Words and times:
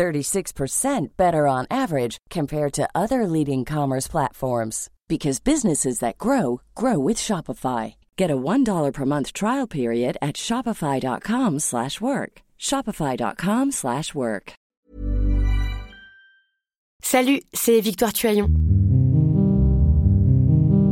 36% 0.00 1.08
better 1.18 1.46
on 1.46 1.66
average 1.70 2.16
compared 2.30 2.72
to 2.72 2.88
other 2.94 3.26
leading 3.26 3.66
commerce 3.66 4.08
platforms 4.08 4.88
because 5.08 5.40
businesses 5.40 5.98
that 5.98 6.16
grow 6.16 6.62
grow 6.74 6.98
with 6.98 7.18
Shopify. 7.18 7.94
Get 8.16 8.30
a 8.30 8.36
$1 8.36 8.92
per 8.94 9.04
month 9.04 9.34
trial 9.34 9.66
period 9.66 10.16
at 10.22 10.36
shopify.com/work. 10.36 12.32
shopify.com/work. 12.58 14.52
Salut, 17.02 17.42
c'est 17.52 17.80
Victoire 17.80 18.12
Tuaillon. 18.12 18.48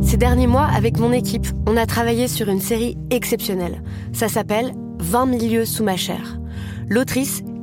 Ces 0.02 0.16
derniers 0.16 0.46
mois, 0.46 0.68
avec 0.76 0.98
mon 0.98 1.12
équipe, 1.12 1.46
on 1.66 1.76
a 1.76 1.86
travaillé 1.86 2.28
sur 2.28 2.48
une 2.48 2.60
série 2.60 2.96
exceptionnelle. 3.10 3.82
Ça 4.12 4.28
s'appelle 4.28 4.72
20 4.98 5.26
milieux 5.26 5.66
sous 5.66 5.84
ma 5.84 5.96
chair. 5.96 6.38
L'autrice, 6.88 7.42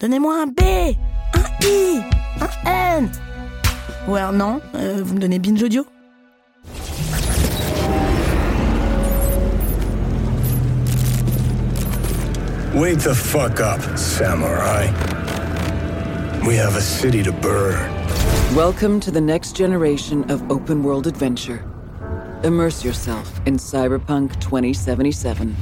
Donnez-moi 0.00 0.32
un 0.42 0.46
B, 0.46 0.60
un 1.34 1.66
I, 1.66 2.00
un 2.40 2.98
N. 2.98 3.10
Ou 4.06 4.14
alors 4.14 4.32
non, 4.32 4.60
euh, 4.76 5.02
vous 5.02 5.14
me 5.16 5.18
donnez 5.18 5.40
Binge 5.40 5.60
Audio 5.60 5.84
Wake 12.76 12.98
the 12.98 13.12
fuck 13.12 13.58
up, 13.58 13.80
samurai. 13.98 14.86
We 16.46 16.54
have 16.54 16.76
a 16.76 16.80
city 16.80 17.24
to 17.24 17.32
burn. 17.32 17.76
Welcome 18.54 19.00
to 19.00 19.10
the 19.10 19.20
next 19.20 19.56
generation 19.56 20.22
of 20.30 20.48
open 20.48 20.84
world 20.84 21.08
adventure. 21.08 21.64
Immerse 22.44 22.84
yourself 22.84 23.40
in 23.46 23.56
Cyberpunk 23.56 24.38
2077. 24.38 25.56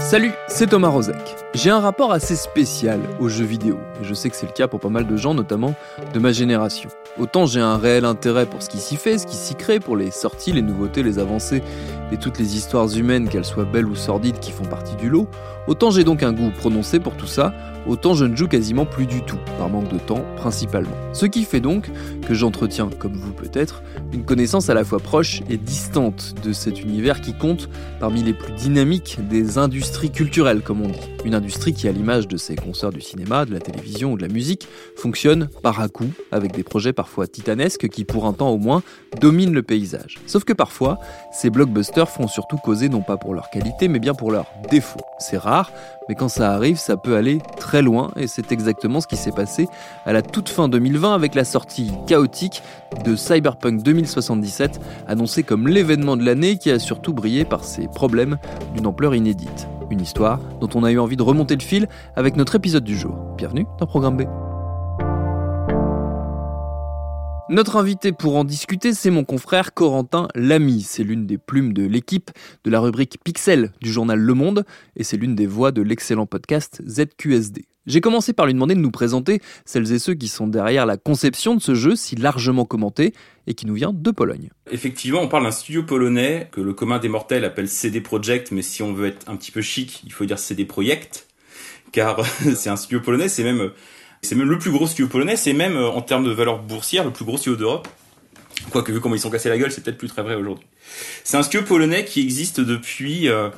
Salut, 0.00 0.32
c'est 0.48 0.66
Thomas 0.68 0.88
Rozek. 0.90 1.45
J'ai 1.56 1.70
un 1.70 1.80
rapport 1.80 2.12
assez 2.12 2.36
spécial 2.36 3.00
aux 3.18 3.30
jeux 3.30 3.46
vidéo, 3.46 3.78
et 3.98 4.04
je 4.04 4.12
sais 4.12 4.28
que 4.28 4.36
c'est 4.36 4.44
le 4.44 4.52
cas 4.52 4.68
pour 4.68 4.78
pas 4.78 4.90
mal 4.90 5.06
de 5.06 5.16
gens, 5.16 5.32
notamment 5.32 5.74
de 6.12 6.18
ma 6.18 6.30
génération. 6.30 6.90
Autant 7.18 7.46
j'ai 7.46 7.60
un 7.60 7.78
réel 7.78 8.04
intérêt 8.04 8.44
pour 8.44 8.62
ce 8.62 8.68
qui 8.68 8.76
s'y 8.76 8.96
fait, 8.96 9.16
ce 9.16 9.26
qui 9.26 9.36
s'y 9.36 9.54
crée, 9.54 9.80
pour 9.80 9.96
les 9.96 10.10
sorties, 10.10 10.52
les 10.52 10.60
nouveautés, 10.60 11.02
les 11.02 11.18
avancées, 11.18 11.62
et 12.12 12.18
toutes 12.18 12.38
les 12.38 12.56
histoires 12.58 12.94
humaines, 12.94 13.30
qu'elles 13.30 13.46
soient 13.46 13.64
belles 13.64 13.86
ou 13.86 13.94
sordides, 13.96 14.38
qui 14.38 14.52
font 14.52 14.66
partie 14.66 14.96
du 14.96 15.08
lot, 15.08 15.28
autant 15.66 15.90
j'ai 15.90 16.04
donc 16.04 16.22
un 16.22 16.34
goût 16.34 16.50
prononcé 16.50 17.00
pour 17.00 17.14
tout 17.14 17.26
ça, 17.26 17.54
autant 17.88 18.14
je 18.14 18.24
ne 18.24 18.36
joue 18.36 18.48
quasiment 18.48 18.86
plus 18.86 19.06
du 19.06 19.22
tout, 19.22 19.38
par 19.58 19.68
manque 19.68 19.92
de 19.92 19.98
temps 19.98 20.24
principalement. 20.36 20.96
Ce 21.12 21.26
qui 21.26 21.44
fait 21.44 21.60
donc 21.60 21.90
que 22.26 22.34
j'entretiens, 22.34 22.88
comme 22.98 23.14
vous 23.14 23.32
peut-être, 23.32 23.82
une 24.12 24.24
connaissance 24.24 24.70
à 24.70 24.74
la 24.74 24.84
fois 24.84 24.98
proche 24.98 25.42
et 25.48 25.56
distante 25.56 26.34
de 26.42 26.52
cet 26.52 26.82
univers 26.82 27.20
qui 27.20 27.34
compte 27.34 27.68
parmi 28.00 28.22
les 28.22 28.32
plus 28.32 28.52
dynamiques 28.52 29.18
des 29.28 29.58
industries 29.58 30.10
culturelles, 30.10 30.62
comme 30.62 30.82
on 30.82 30.88
dit. 30.88 31.00
Une 31.24 31.34
industrie 31.34 31.74
qui, 31.74 31.88
à 31.88 31.92
l'image 31.92 32.28
de 32.28 32.36
ses 32.36 32.54
concerts 32.54 32.90
du 32.90 33.00
cinéma, 33.00 33.44
de 33.44 33.52
la 33.52 33.60
télévision 33.60 34.12
ou 34.12 34.16
de 34.16 34.22
la 34.22 34.32
musique, 34.32 34.68
fonctionne 34.96 35.48
par 35.62 35.80
à 35.80 35.88
coup, 35.88 36.10
avec 36.30 36.52
des 36.52 36.62
projets 36.62 36.92
parfois 36.92 37.26
titanesques 37.26 37.88
qui, 37.88 38.04
pour 38.04 38.26
un 38.26 38.32
temps 38.32 38.50
au 38.50 38.58
moins, 38.58 38.82
dominent 39.20 39.52
le 39.52 39.62
paysage. 39.62 40.18
Sauf 40.26 40.44
que 40.44 40.52
parfois, 40.52 40.98
ces 41.32 41.50
blockbusters 41.50 42.08
font 42.08 42.28
surtout 42.28 42.56
causer 42.56 42.88
non 42.88 43.02
pas 43.02 43.16
pour 43.16 43.34
leur 43.34 43.50
qualité, 43.50 43.88
mais 43.88 43.98
bien 43.98 44.14
pour 44.14 44.30
leurs 44.30 44.46
défauts. 44.70 45.00
C'est 45.18 45.38
rare, 45.38 45.72
mais 46.08 46.14
quand 46.14 46.28
ça 46.28 46.52
arrive, 46.52 46.78
ça 46.78 46.96
peut 46.96 47.16
aller 47.16 47.40
très 47.58 47.82
loin, 47.82 48.10
et 48.16 48.26
c'est 48.26 48.52
exactement 48.52 49.00
ce 49.00 49.06
qui 49.06 49.16
s'est 49.16 49.32
passé 49.32 49.68
à 50.04 50.12
la 50.12 50.22
toute 50.22 50.48
fin 50.48 50.68
2020 50.68 51.14
avec 51.14 51.34
la 51.34 51.44
sortie 51.44 51.92
chaotique 52.06 52.62
de 53.04 53.16
Cyberpunk 53.16 53.82
2077, 53.82 54.80
annoncé 55.06 55.42
comme 55.42 55.68
l'événement 55.68 56.16
de 56.16 56.24
l'année 56.24 56.58
qui 56.58 56.70
a 56.70 56.78
surtout 56.78 57.12
brillé 57.12 57.44
par 57.44 57.64
ses 57.64 57.88
problèmes 57.88 58.38
d'une 58.74 58.86
ampleur 58.86 59.14
inédite. 59.14 59.68
Une 59.90 60.00
histoire 60.00 60.40
dont 60.60 60.68
on 60.74 60.84
a 60.84 60.90
eu 60.90 60.98
envie 60.98 61.16
de 61.16 61.22
remonter 61.22 61.54
le 61.54 61.62
fil 61.62 61.88
avec 62.16 62.36
notre 62.36 62.56
épisode 62.56 62.84
du 62.84 62.96
jour. 62.96 63.14
Bienvenue 63.36 63.66
dans 63.78 63.86
Programme 63.86 64.16
B. 64.16 64.45
Notre 67.48 67.76
invité 67.76 68.10
pour 68.10 68.36
en 68.36 68.42
discuter, 68.42 68.92
c'est 68.92 69.10
mon 69.10 69.22
confrère 69.22 69.72
Corentin 69.72 70.26
Lamy. 70.34 70.82
C'est 70.82 71.04
l'une 71.04 71.26
des 71.26 71.38
plumes 71.38 71.72
de 71.72 71.86
l'équipe 71.86 72.32
de 72.64 72.70
la 72.70 72.80
rubrique 72.80 73.18
Pixel 73.22 73.70
du 73.80 73.92
journal 73.92 74.18
Le 74.18 74.34
Monde 74.34 74.64
et 74.96 75.04
c'est 75.04 75.16
l'une 75.16 75.36
des 75.36 75.46
voix 75.46 75.70
de 75.70 75.80
l'excellent 75.80 76.26
podcast 76.26 76.82
ZQSD. 76.84 77.66
J'ai 77.86 78.00
commencé 78.00 78.32
par 78.32 78.46
lui 78.46 78.54
demander 78.54 78.74
de 78.74 78.80
nous 78.80 78.90
présenter 78.90 79.40
celles 79.64 79.92
et 79.92 80.00
ceux 80.00 80.14
qui 80.14 80.26
sont 80.26 80.48
derrière 80.48 80.86
la 80.86 80.96
conception 80.96 81.54
de 81.54 81.60
ce 81.60 81.76
jeu 81.76 81.94
si 81.94 82.16
largement 82.16 82.64
commenté 82.64 83.14
et 83.46 83.54
qui 83.54 83.66
nous 83.66 83.74
vient 83.74 83.92
de 83.94 84.10
Pologne. 84.10 84.50
Effectivement, 84.72 85.20
on 85.20 85.28
parle 85.28 85.44
d'un 85.44 85.52
studio 85.52 85.84
polonais 85.84 86.48
que 86.50 86.60
le 86.60 86.74
commun 86.74 86.98
des 86.98 87.08
mortels 87.08 87.44
appelle 87.44 87.68
CD 87.68 88.00
Projekt, 88.00 88.50
mais 88.50 88.62
si 88.62 88.82
on 88.82 88.92
veut 88.92 89.06
être 89.06 89.30
un 89.30 89.36
petit 89.36 89.52
peu 89.52 89.62
chic, 89.62 90.02
il 90.04 90.12
faut 90.12 90.24
dire 90.24 90.40
CD 90.40 90.64
Projekt, 90.64 91.28
car 91.92 92.26
c'est 92.56 92.70
un 92.70 92.76
studio 92.76 93.00
polonais, 93.00 93.28
c'est 93.28 93.44
même 93.44 93.70
c'est 94.22 94.34
même 94.34 94.48
le 94.48 94.58
plus 94.58 94.70
gros 94.70 94.86
studio 94.86 95.06
polonais, 95.06 95.36
c'est 95.36 95.52
même 95.52 95.76
en 95.76 96.02
termes 96.02 96.24
de 96.24 96.30
valeur 96.30 96.58
boursière 96.58 97.04
le 97.04 97.10
plus 97.10 97.24
gros 97.24 97.36
studio 97.36 97.56
d'Europe. 97.56 97.88
Quoique 98.70 98.92
vu 98.92 99.00
comment 99.00 99.14
ils 99.14 99.20
sont 99.20 99.30
cassés 99.30 99.48
la 99.48 99.58
gueule, 99.58 99.70
c'est 99.70 99.82
peut-être 99.82 99.98
plus 99.98 100.08
très 100.08 100.22
vrai 100.22 100.34
aujourd'hui. 100.34 100.66
C'est 101.24 101.36
un 101.36 101.42
studio 101.42 101.66
polonais 101.66 102.04
qui 102.04 102.20
existe 102.20 102.60
depuis, 102.60 103.28
euh, 103.28 103.50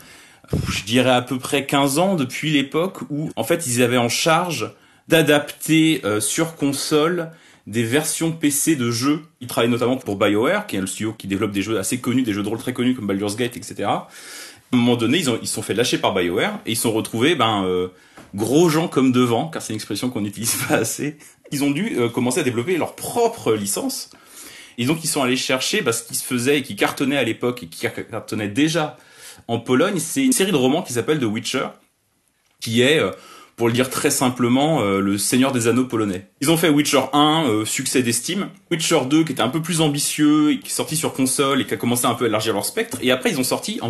je 0.68 0.84
dirais 0.84 1.10
à 1.10 1.22
peu 1.22 1.38
près 1.38 1.66
15 1.66 1.98
ans, 1.98 2.14
depuis 2.14 2.50
l'époque 2.50 2.98
où 3.10 3.30
en 3.36 3.44
fait 3.44 3.66
ils 3.66 3.82
avaient 3.82 3.98
en 3.98 4.08
charge 4.08 4.70
d'adapter 5.08 6.02
euh, 6.04 6.20
sur 6.20 6.56
console 6.56 7.30
des 7.66 7.84
versions 7.84 8.32
PC 8.32 8.76
de 8.76 8.90
jeux. 8.90 9.20
Ils 9.40 9.46
travaillent 9.46 9.70
notamment 9.70 9.96
pour 9.96 10.16
BioWare, 10.16 10.66
qui 10.66 10.76
est 10.76 10.80
le 10.80 10.86
studio 10.86 11.12
qui 11.12 11.26
développe 11.26 11.52
des 11.52 11.62
jeux 11.62 11.78
assez 11.78 11.98
connus, 11.98 12.22
des 12.22 12.32
jeux 12.32 12.42
de 12.42 12.48
rôle 12.48 12.58
très 12.58 12.72
connus 12.72 12.94
comme 12.94 13.06
Baldur's 13.06 13.36
Gate, 13.36 13.56
etc. 13.56 13.84
À 13.84 14.08
un 14.72 14.76
moment 14.76 14.96
donné, 14.96 15.18
ils 15.18 15.30
ont 15.30 15.38
ils 15.40 15.48
sont 15.48 15.62
fait 15.62 15.74
lâcher 15.74 15.98
par 15.98 16.14
BioWare 16.14 16.60
et 16.66 16.72
ils 16.72 16.76
sont 16.76 16.92
retrouvés 16.92 17.34
ben 17.34 17.64
euh, 17.64 17.88
gros 18.34 18.68
gens 18.68 18.88
comme 18.88 19.12
devant, 19.12 19.48
car 19.48 19.62
c'est 19.62 19.72
une 19.72 19.76
expression 19.76 20.10
qu'on 20.10 20.20
n'utilise 20.20 20.56
pas 20.68 20.76
assez. 20.76 21.18
Ils 21.50 21.64
ont 21.64 21.70
dû 21.70 21.98
euh, 21.98 22.08
commencer 22.08 22.40
à 22.40 22.42
développer 22.42 22.76
leur 22.76 22.94
propre 22.94 23.54
licence. 23.54 24.10
Et 24.76 24.86
donc 24.86 25.02
ils 25.02 25.08
sont 25.08 25.22
allés 25.22 25.36
chercher 25.36 25.82
bah, 25.82 25.92
ce 25.92 26.04
qui 26.04 26.14
se 26.14 26.24
faisait 26.24 26.58
et 26.58 26.62
qui 26.62 26.76
cartonnait 26.76 27.16
à 27.16 27.24
l'époque 27.24 27.62
et 27.64 27.66
qui 27.66 27.86
cartonnait 28.10 28.48
déjà 28.48 28.96
en 29.46 29.58
Pologne, 29.58 29.98
c'est 29.98 30.24
une 30.24 30.32
série 30.32 30.52
de 30.52 30.56
romans 30.56 30.82
qui 30.82 30.92
s'appelle 30.92 31.20
The 31.20 31.24
Witcher, 31.24 31.68
qui 32.60 32.82
est 32.82 32.98
euh, 32.98 33.12
pour 33.56 33.66
le 33.66 33.72
dire 33.72 33.90
très 33.90 34.10
simplement, 34.10 34.82
euh, 34.82 35.00
le 35.00 35.18
Seigneur 35.18 35.52
des 35.52 35.68
Anneaux 35.68 35.84
polonais. 35.84 36.28
Ils 36.40 36.50
ont 36.50 36.56
fait 36.56 36.68
Witcher 36.68 37.02
1, 37.12 37.44
euh, 37.48 37.64
succès 37.64 38.02
d'estime. 38.02 38.50
Witcher 38.70 39.00
2, 39.08 39.24
qui 39.24 39.32
était 39.32 39.42
un 39.42 39.48
peu 39.48 39.62
plus 39.62 39.80
ambitieux, 39.80 40.58
qui 40.62 40.68
est 40.68 40.74
sorti 40.74 40.96
sur 40.96 41.12
console 41.12 41.60
et 41.60 41.66
qui 41.66 41.74
a 41.74 41.76
commencé 41.76 42.06
un 42.06 42.14
peu 42.14 42.24
à 42.24 42.28
élargir 42.28 42.54
leur 42.54 42.64
spectre. 42.64 42.98
Et 43.02 43.10
après, 43.10 43.30
ils 43.30 43.40
ont 43.40 43.44
sorti 43.44 43.78
en 43.82 43.88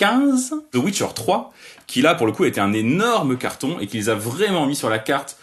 2015 0.00 0.54
The 0.72 0.76
Witcher 0.76 1.06
3, 1.14 1.52
qui 1.86 2.02
là, 2.02 2.14
pour 2.14 2.26
le 2.26 2.32
coup, 2.32 2.44
était 2.44 2.60
un 2.60 2.72
énorme 2.72 3.36
carton 3.36 3.78
et 3.80 3.86
qui 3.86 3.98
les 3.98 4.08
a 4.08 4.14
vraiment 4.14 4.66
mis 4.66 4.76
sur 4.76 4.88
la 4.90 4.98
carte 4.98 5.36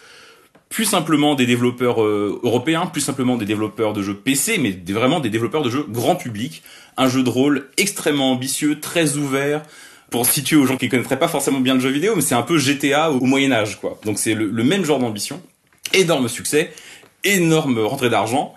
plus 0.68 0.84
simplement 0.84 1.34
des 1.34 1.46
développeurs 1.46 2.02
euh, 2.02 2.40
européens, 2.42 2.86
plus 2.86 3.00
simplement 3.00 3.36
des 3.36 3.46
développeurs 3.46 3.94
de 3.94 4.02
jeux 4.02 4.14
PC, 4.14 4.58
mais 4.58 4.78
vraiment 4.92 5.18
des 5.20 5.30
développeurs 5.30 5.62
de 5.62 5.70
jeux 5.70 5.86
grand 5.88 6.14
public. 6.14 6.62
Un 6.98 7.08
jeu 7.08 7.22
de 7.22 7.30
rôle 7.30 7.68
extrêmement 7.78 8.32
ambitieux, 8.32 8.78
très 8.80 9.16
ouvert, 9.16 9.62
pour 10.10 10.26
situer 10.26 10.56
aux 10.56 10.66
gens 10.66 10.76
qui 10.76 10.88
connaîtraient 10.88 11.18
pas 11.18 11.28
forcément 11.28 11.60
bien 11.60 11.74
le 11.74 11.80
jeu 11.80 11.90
vidéo, 11.90 12.14
mais 12.16 12.22
c'est 12.22 12.34
un 12.34 12.42
peu 12.42 12.58
GTA 12.58 13.10
au, 13.10 13.20
Moyen 13.20 13.52
Âge, 13.52 13.80
quoi. 13.80 13.98
Donc 14.04 14.18
c'est 14.18 14.34
le, 14.34 14.50
même 14.64 14.84
genre 14.84 14.98
d'ambition, 14.98 15.40
énorme 15.94 16.28
succès, 16.28 16.72
énorme 17.24 17.78
rentrée 17.78 18.10
d'argent, 18.10 18.54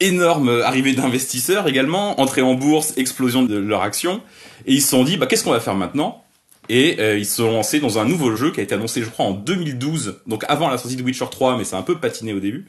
énorme 0.00 0.48
arrivée 0.64 0.92
d'investisseurs 0.92 1.68
également, 1.68 2.20
entrée 2.20 2.42
en 2.42 2.54
bourse, 2.54 2.94
explosion 2.96 3.42
de 3.42 3.56
leur 3.56 3.82
action, 3.82 4.20
et 4.66 4.74
ils 4.74 4.82
se 4.82 4.88
sont 4.88 5.04
dit, 5.04 5.16
bah 5.16 5.26
qu'est-ce 5.26 5.44
qu'on 5.44 5.52
va 5.52 5.60
faire 5.60 5.74
maintenant? 5.74 6.24
Et 6.68 6.96
euh, 6.98 7.18
ils 7.18 7.26
se 7.26 7.36
sont 7.36 7.50
lancés 7.50 7.80
dans 7.80 7.98
un 7.98 8.04
nouveau 8.04 8.34
jeu 8.36 8.50
qui 8.50 8.60
a 8.60 8.62
été 8.62 8.74
annoncé, 8.74 9.02
je 9.02 9.10
crois, 9.10 9.26
en 9.26 9.32
2012, 9.32 10.20
donc 10.26 10.44
avant 10.48 10.68
la 10.68 10.78
sortie 10.78 10.96
de 10.96 11.02
Witcher 11.02 11.26
3, 11.30 11.58
mais 11.58 11.64
c'est 11.64 11.76
un 11.76 11.82
peu 11.82 11.98
patiné 11.98 12.32
au 12.32 12.40
début, 12.40 12.66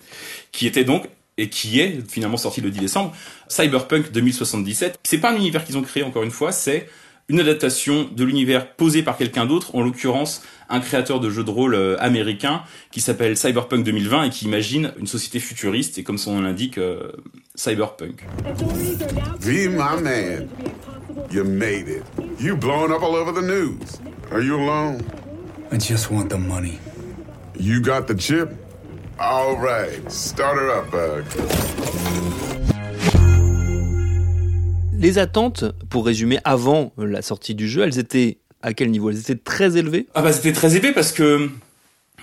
qui 0.52 0.68
était 0.68 0.84
donc 0.84 1.08
et 1.38 1.50
qui 1.50 1.80
est 1.80 2.00
finalement 2.10 2.38
sorti 2.38 2.62
le 2.62 2.72
10 2.72 2.80
décembre, 2.80 3.14
Cyberpunk 3.48 4.12
2077. 4.12 5.00
C'est 5.04 5.18
pas 5.18 5.32
un 5.32 5.36
univers 5.36 5.66
qu'ils 5.66 5.78
ont 5.78 5.82
créé 5.82 6.04
encore 6.04 6.24
une 6.24 6.32
fois, 6.32 6.52
c'est 6.52 6.88
une 7.28 7.40
adaptation 7.40 8.08
de 8.16 8.24
l'univers 8.24 8.72
posé 8.76 9.02
par 9.02 9.18
quelqu'un 9.18 9.46
d'autre, 9.46 9.76
en 9.76 9.81
l'occurrence 9.81 10.44
un 10.70 10.80
créateur 10.80 11.20
de 11.20 11.30
jeux 11.30 11.44
de 11.44 11.50
rôle 11.50 11.76
euh, 11.76 11.96
américain 12.00 12.64
qui 12.92 13.02
s'appelle 13.02 13.36
Cyberpunk 13.36 13.84
2020 13.84 14.24
et 14.24 14.30
qui 14.30 14.46
imagine 14.46 14.94
une 15.00 15.08
société 15.08 15.40
futuriste 15.40 15.98
et 15.98 16.04
comme 16.04 16.18
son 16.18 16.36
nom 16.36 16.42
l'indique, 16.42 16.78
euh, 16.78 17.12
cyberpunk. 17.56 18.26
Be 19.42 19.68
my 19.70 20.02
man. 20.02 20.48
You 21.32 21.46
made 21.46 21.88
it. 21.88 22.04
You 22.40 22.58
blown 22.58 22.92
up 22.92 23.02
all 23.02 23.16
over 23.16 23.32
the 23.32 23.42
news. 23.42 24.02
Are 24.32 24.42
you 24.42 24.56
alone? 24.56 25.02
I 25.72 25.78
just 25.78 26.12
want 26.12 26.30
the 26.30 26.38
money. 26.38 26.78
You 27.58 27.82
got 27.82 28.08
the 28.08 28.16
chip? 28.16 28.50
All 29.18 29.56
right. 29.56 30.12
Start 30.12 30.58
her 30.58 30.70
up, 30.70 30.92
Bug. 30.92 31.24
Les 34.92 35.18
attentes, 35.18 35.64
pour 35.90 36.06
résumer, 36.06 36.40
avant 36.44 36.92
la 36.98 37.22
sortie 37.22 37.56
du 37.56 37.70
jeu, 37.70 37.84
elles 37.84 37.98
étaient 37.98 38.40
à 38.62 38.74
quel 38.74 38.92
niveau? 38.92 39.10
Elles 39.10 39.20
étaient 39.20 39.36
très 39.36 39.78
élevées? 39.78 40.08
Ah 40.16 40.22
bah 40.22 40.34
c'était 40.34 40.52
très 40.52 40.76
élevé 40.76 40.92
parce 40.92 41.14
que 41.14 41.50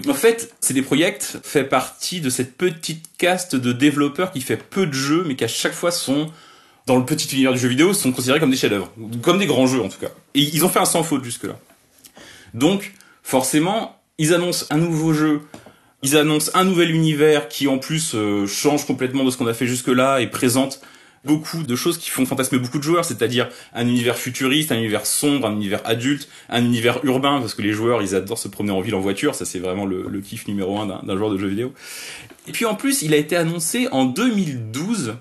en 0.07 0.15
fait, 0.15 0.55
CD 0.61 0.83
Projekt 0.83 1.39
fait 1.43 1.65
partie 1.65 2.21
de 2.21 2.29
cette 2.29 2.57
petite 2.57 3.07
caste 3.17 3.57
de 3.57 3.73
développeurs 3.73 4.33
qui 4.33 4.43
fait 4.43 4.57
peu 4.57 4.87
de 4.87 4.93
jeux 4.93 5.25
mais 5.27 5.37
qui 5.37 5.45
à 5.45 5.49
chaque 5.49 5.73
fois 5.73 5.91
sont 5.91 6.31
dans 6.87 6.97
le 6.97 7.05
petit 7.05 7.29
univers 7.35 7.53
du 7.53 7.59
jeu 7.59 7.69
vidéo 7.69 7.93
sont 7.93 8.13
considérés 8.13 8.41
comme 8.41 8.51
des 8.51 8.57
chefs-d'œuvre, 8.57 8.93
comme 9.23 9.39
des 9.39 9.47
grands 9.47 9.67
jeux 9.67 9.83
en 9.83 9.89
tout 9.89 9.99
cas. 10.01 10.11
Et 10.35 10.41
ils 10.41 10.65
ont 10.65 10.69
fait 10.69 10.81
un 10.81 10.85
sans 10.85 11.03
faute 11.03 11.25
jusque-là. 11.25 11.59
Donc, 12.55 12.93
forcément, 13.23 14.01
ils 14.19 14.35
annoncent 14.35 14.67
un 14.71 14.79
nouveau 14.79 15.13
jeu, 15.13 15.43
ils 16.03 16.17
annoncent 16.17 16.51
un 16.55 16.65
nouvel 16.65 16.91
univers 16.91 17.49
qui 17.49 17.69
en 17.69 17.79
plus 17.79 18.15
euh, 18.15 18.47
change 18.47 18.87
complètement 18.87 19.25
de 19.25 19.31
ce 19.31 19.37
qu'on 19.37 19.47
a 19.47 19.55
fait 19.55 19.67
jusque-là 19.67 20.21
et 20.21 20.27
présente 20.27 20.81
beaucoup 21.25 21.63
de 21.63 21.77
choses 21.77 21.99
qui 21.99 22.11
font 22.11 22.27
fantasmer 22.27 22.59
beaucoup 22.59 22.79
de 22.79 22.83
joueurs, 22.83 23.05
c'est-à-dire 23.05 23.49
un 23.75 23.87
univers 23.87 24.17
futuriste, 24.17 24.73
un 24.73 24.77
univers 24.77 25.07
sombre, 25.07 25.47
un 25.47 25.53
univers 25.53 25.81
adulte, 25.85 26.29
un 26.49 26.65
univers 26.65 27.05
urbain, 27.05 27.41
parce 27.41 27.55
que 27.55 27.63
les 27.63 27.73
joueurs, 27.73 28.03
ils 28.03 28.15
adorent 28.15 28.39
se 28.39 28.49
promener 28.49 28.73
en 28.73 28.81
ville 28.81 28.97
en 28.97 29.01
voiture, 29.01 29.35
ça 29.35 29.45
c'est 29.45 29.61
vraiment 29.61 29.87
le, 29.87 30.07
le 30.09 30.21
kiff 30.21 30.49
numéro 30.49 30.81
un 30.81 30.87
d'un 30.87 31.17
joueur 31.17 31.31
de 31.31 31.39
jeux 31.39 31.47
vidéo. 31.47 31.73
Et 32.49 32.53
puis 32.53 32.65
en 32.65 32.75
plus, 32.75 33.03
il 33.03 33.15
a 33.15 33.17
été 33.17 33.37
annoncé 33.37 33.89
en 33.93 34.05
2012, 34.05 35.15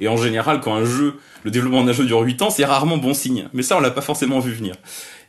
et 0.00 0.08
en 0.08 0.16
général, 0.16 0.60
quand 0.60 0.74
un 0.74 0.84
jeu, 0.84 1.14
le 1.44 1.50
développement 1.50 1.84
d'un 1.84 1.92
jeu 1.92 2.04
dure 2.04 2.20
8 2.20 2.42
ans, 2.42 2.50
c'est 2.50 2.64
rarement 2.64 2.96
bon 2.96 3.14
signe. 3.14 3.48
Mais 3.52 3.62
ça, 3.62 3.76
on 3.76 3.80
l'a 3.80 3.90
pas 3.90 4.00
forcément 4.00 4.40
vu 4.40 4.52
venir. 4.52 4.74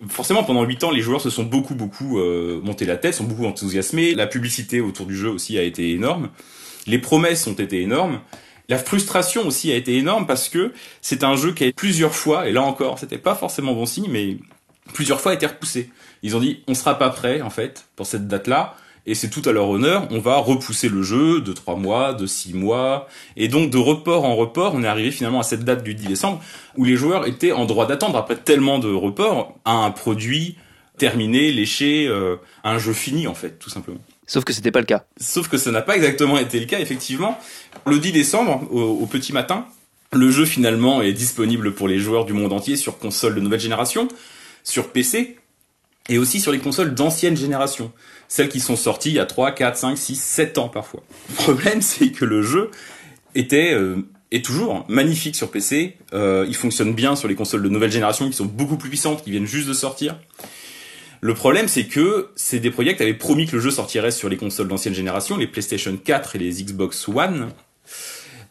Forcément, 0.09 0.43
pendant 0.43 0.63
8 0.63 0.83
ans, 0.83 0.91
les 0.91 1.01
joueurs 1.01 1.21
se 1.21 1.29
sont 1.29 1.43
beaucoup, 1.43 1.75
beaucoup 1.75 2.19
euh, 2.19 2.61
monté 2.63 2.85
la 2.85 2.97
tête, 2.97 3.13
sont 3.13 3.23
beaucoup 3.23 3.45
enthousiasmés. 3.45 4.15
La 4.15 4.27
publicité 4.27 4.81
autour 4.81 5.05
du 5.05 5.15
jeu 5.15 5.29
aussi 5.29 5.57
a 5.57 5.63
été 5.63 5.91
énorme. 5.91 6.29
Les 6.87 6.99
promesses 6.99 7.47
ont 7.47 7.53
été 7.53 7.81
énormes. 7.81 8.19
La 8.67 8.77
frustration 8.77 9.45
aussi 9.45 9.71
a 9.71 9.75
été 9.75 9.95
énorme 9.97 10.25
parce 10.25 10.49
que 10.49 10.73
c'est 11.01 11.23
un 11.23 11.35
jeu 11.35 11.53
qui 11.53 11.65
a 11.65 11.71
plusieurs 11.71 12.15
fois, 12.15 12.47
et 12.47 12.51
là 12.51 12.63
encore, 12.63 12.97
c'était 12.97 13.19
pas 13.19 13.35
forcément 13.35 13.73
bon 13.73 13.85
signe, 13.85 14.07
mais 14.09 14.37
plusieurs 14.93 15.21
fois 15.21 15.33
été 15.33 15.45
repoussé. 15.45 15.91
Ils 16.23 16.35
ont 16.35 16.39
dit, 16.39 16.63
on 16.67 16.73
sera 16.73 16.97
pas 16.97 17.09
prêt, 17.09 17.41
en 17.41 17.51
fait, 17.51 17.85
pour 17.95 18.07
cette 18.07 18.27
date-là, 18.27 18.75
et 19.05 19.15
c'est 19.15 19.29
tout 19.29 19.41
à 19.45 19.51
leur 19.51 19.69
honneur, 19.69 20.07
on 20.11 20.19
va 20.19 20.37
repousser 20.37 20.89
le 20.89 21.03
jeu 21.03 21.41
de 21.41 21.53
trois 21.53 21.75
mois, 21.75 22.13
de 22.13 22.25
six 22.25 22.53
mois, 22.53 23.07
et 23.37 23.47
donc 23.47 23.69
de 23.69 23.77
report 23.77 24.25
en 24.25 24.35
report, 24.35 24.73
on 24.73 24.83
est 24.83 24.87
arrivé 24.87 25.11
finalement 25.11 25.39
à 25.39 25.43
cette 25.43 25.63
date 25.63 25.83
du 25.83 25.93
10 25.93 26.07
décembre, 26.07 26.41
où 26.75 26.85
les 26.85 26.95
joueurs 26.95 27.27
étaient 27.27 27.51
en 27.51 27.65
droit 27.65 27.87
d'attendre, 27.87 28.17
après 28.17 28.35
tellement 28.35 28.79
de 28.79 28.91
reports, 28.91 29.55
à 29.63 29.73
un 29.73 29.91
produit 29.91 30.57
terminé, 30.97 31.51
léché, 31.51 32.07
euh, 32.07 32.37
un 32.63 32.79
jeu 32.79 32.93
fini, 32.93 33.27
en 33.27 33.35
fait, 33.35 33.59
tout 33.59 33.69
simplement. 33.69 33.99
Sauf 34.27 34.43
que 34.43 34.53
c'était 34.53 34.71
pas 34.71 34.79
le 34.79 34.85
cas. 34.85 35.03
Sauf 35.17 35.49
que 35.49 35.57
ça 35.57 35.71
n'a 35.71 35.81
pas 35.81 35.95
exactement 35.95 36.37
été 36.37 36.59
le 36.59 36.65
cas, 36.65 36.79
effectivement. 36.79 37.37
Le 37.85 37.99
10 37.99 38.11
décembre, 38.11 38.67
au, 38.71 38.81
au 38.81 39.05
petit 39.05 39.33
matin, 39.33 39.65
le 40.13 40.31
jeu 40.31 40.45
finalement 40.45 41.01
est 41.01 41.13
disponible 41.13 41.73
pour 41.73 41.87
les 41.87 41.99
joueurs 41.99 42.25
du 42.25 42.33
monde 42.33 42.53
entier 42.53 42.75
sur 42.75 42.97
console 42.97 43.35
de 43.35 43.41
nouvelle 43.41 43.59
génération, 43.59 44.07
sur 44.63 44.91
PC, 44.91 45.37
et 46.09 46.17
aussi 46.17 46.39
sur 46.39 46.51
les 46.51 46.59
consoles 46.59 46.93
d'ancienne 46.93 47.35
génération. 47.35 47.91
Celles 48.27 48.49
qui 48.49 48.59
sont 48.59 48.75
sorties 48.75 49.09
il 49.09 49.15
y 49.15 49.19
a 49.19 49.25
3, 49.25 49.51
4, 49.51 49.77
5, 49.77 49.97
6, 49.97 50.15
7 50.15 50.57
ans 50.57 50.69
parfois. 50.69 51.03
Le 51.29 51.35
problème, 51.35 51.81
c'est 51.81 52.11
que 52.11 52.25
le 52.25 52.41
jeu 52.41 52.71
était, 53.35 53.73
euh, 53.73 53.97
est 54.31 54.43
toujours 54.43 54.85
magnifique 54.87 55.35
sur 55.35 55.51
PC. 55.51 55.97
Euh, 56.13 56.45
il 56.47 56.55
fonctionne 56.55 56.93
bien 56.93 57.15
sur 57.15 57.27
les 57.27 57.35
consoles 57.35 57.63
de 57.63 57.69
nouvelle 57.69 57.91
génération 57.91 58.27
qui 58.29 58.35
sont 58.35 58.45
beaucoup 58.45 58.77
plus 58.77 58.89
puissantes, 58.89 59.23
qui 59.23 59.31
viennent 59.31 59.45
juste 59.45 59.67
de 59.67 59.73
sortir. 59.73 60.17
Le 61.21 61.33
problème, 61.33 61.67
c'est 61.67 61.85
que 61.85 62.29
CD 62.35 62.69
Projekt 62.69 63.01
avait 63.01 63.13
promis 63.13 63.47
que 63.47 63.55
le 63.55 63.61
jeu 63.61 63.71
sortirait 63.71 64.11
sur 64.11 64.29
les 64.29 64.37
consoles 64.37 64.67
d'ancienne 64.67 64.93
génération, 64.93 65.37
les 65.37 65.47
PlayStation 65.47 65.97
4 65.97 66.35
et 66.35 66.39
les 66.39 66.51
Xbox 66.63 67.07
One. 67.07 67.49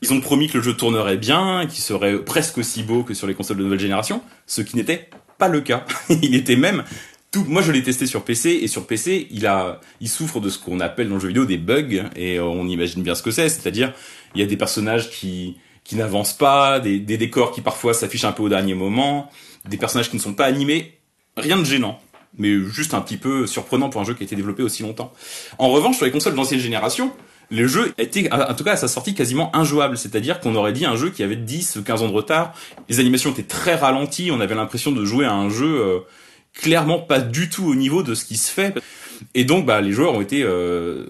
Ils 0.02 0.12
ont 0.12 0.20
promis 0.20 0.48
que 0.48 0.58
le 0.58 0.64
jeu 0.64 0.74
tournerait 0.74 1.16
bien, 1.16 1.66
qu'il 1.66 1.82
serait 1.82 2.18
presque 2.18 2.58
aussi 2.58 2.82
beau 2.82 3.04
que 3.04 3.14
sur 3.14 3.26
les 3.26 3.34
consoles 3.34 3.58
de 3.58 3.62
nouvelle 3.62 3.80
génération, 3.80 4.22
ce 4.46 4.60
qui 4.60 4.76
n'était 4.76 5.08
pas 5.38 5.48
le 5.48 5.60
cas. 5.60 5.84
il 6.08 6.34
était 6.34 6.56
même 6.56 6.84
tout, 7.34 7.44
moi 7.48 7.62
je 7.62 7.72
l'ai 7.72 7.82
testé 7.82 8.06
sur 8.06 8.25
PC 8.25 8.60
et 8.62 8.69
sur 8.69 8.86
PC 8.86 9.26
il 9.32 9.46
a, 9.46 9.81
il 10.00 10.08
souffre 10.08 10.38
de 10.40 10.48
ce 10.48 10.58
qu'on 10.58 10.78
appelle 10.78 11.08
dans 11.08 11.16
le 11.16 11.20
jeu 11.20 11.28
vidéo 11.28 11.44
des 11.44 11.58
bugs 11.58 12.04
et 12.14 12.38
on 12.38 12.66
imagine 12.69 13.02
bien 13.02 13.16
ce 13.16 13.22
que 13.22 13.32
c'est, 13.32 13.48
c'est-à-dire 13.48 13.92
il 14.34 14.40
y 14.40 14.44
a 14.44 14.46
des 14.46 14.56
personnages 14.56 15.10
qui 15.10 15.56
qui 15.82 15.96
n'avancent 15.96 16.32
pas, 16.32 16.81
des, 16.81 16.98
des 16.98 17.19
décors 17.19 17.50
qui 17.50 17.60
parfois 17.60 17.92
s'affichent 17.92 18.25
un 18.25 18.32
peu 18.32 18.42
au 18.42 18.48
dernier 18.48 18.75
moment, 18.75 19.31
des 19.69 19.76
personnages 19.76 20.08
qui 20.08 20.16
ne 20.16 20.22
sont 20.22 20.32
pas 20.32 20.46
animés, 20.46 20.98
rien 21.36 21.58
de 21.58 21.64
gênant 21.64 22.00
mais 22.36 22.58
juste 22.64 22.94
un 22.94 23.00
petit 23.00 23.16
peu 23.16 23.46
surprenant 23.46 23.90
pour 23.90 24.00
un 24.00 24.04
jeu 24.04 24.14
qui 24.14 24.22
a 24.22 24.26
été 24.26 24.34
développé 24.34 24.62
aussi 24.64 24.82
longtemps. 24.82 25.12
En 25.58 25.69
revanche, 25.69 25.96
sur 25.96 26.04
les 26.04 26.10
consoles 26.10 26.34
d'ancienne 26.34 26.58
génération, 26.58 27.12
le 27.50 27.69
jeu 27.69 27.94
était, 27.96 28.28
en 28.32 28.54
tout 28.54 28.64
cas 28.64 28.72
à 28.72 28.76
sa 28.76 28.88
sortie, 28.88 29.14
quasiment 29.14 29.54
injouable. 29.54 29.96
C'est-à-dire 29.96 30.40
qu'on 30.40 30.56
aurait 30.56 30.72
dit 30.72 30.84
un 30.84 30.96
jeu 30.96 31.10
qui 31.10 31.22
avait 31.22 31.36
10 31.36 31.76
ou 31.76 31.84
15 31.84 32.02
ans 32.02 32.08
de 32.08 32.12
retard. 32.12 32.54
Les 32.88 32.98
animations 32.98 33.31
étaient 33.31 33.44
très 33.44 33.76
ralenties. 33.76 34.31
On 34.32 34.40
avait 34.40 34.54
l'impression 34.54 34.90
de 34.90 35.04
jouer 35.04 35.26
à 35.26 35.32
un 35.32 35.48
jeu 35.48 35.81
euh, 35.81 36.00
clairement 36.54 37.00
pas 37.00 37.20
du 37.20 37.50
tout 37.50 37.64
au 37.64 37.74
niveau 37.74 38.02
de 38.02 38.14
ce 38.14 38.24
qui 38.24 38.36
se 38.36 38.50
fait. 38.50 38.74
Et 39.34 39.44
donc, 39.44 39.66
bah, 39.66 39.80
les 39.80 39.92
joueurs 39.92 40.14
ont 40.14 40.20
été, 40.20 40.42
euh, 40.42 41.06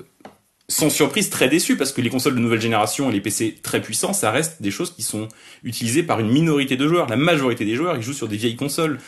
sans 0.69 0.91
surprise, 0.91 1.31
très 1.31 1.49
déçus 1.49 1.77
parce 1.77 1.93
que 1.93 2.01
les 2.01 2.11
consoles 2.11 2.35
de 2.35 2.41
nouvelle 2.41 2.61
génération 2.61 3.11
et 3.11 3.13
les 3.13 3.21
PC 3.21 3.59
très 3.63 3.81
puissants, 3.81 4.13
ça 4.13 4.31
reste 4.31 4.63
des 4.63 4.71
choses 4.71 4.95
qui 4.95 5.03
sont 5.03 5.29
utilisées 5.63 6.03
par 6.03 6.21
une 6.21 6.31
minorité 6.31 6.77
de 6.77 6.89
joueurs. 6.89 7.09
La 7.09 7.17
majorité 7.17 7.65
des 7.65 7.77
joueurs, 7.77 7.97
ils 7.97 8.03
jouent 8.03 8.13
sur 8.13 8.29
des 8.29 8.37
vieilles 8.37 8.57
consoles 8.57 8.99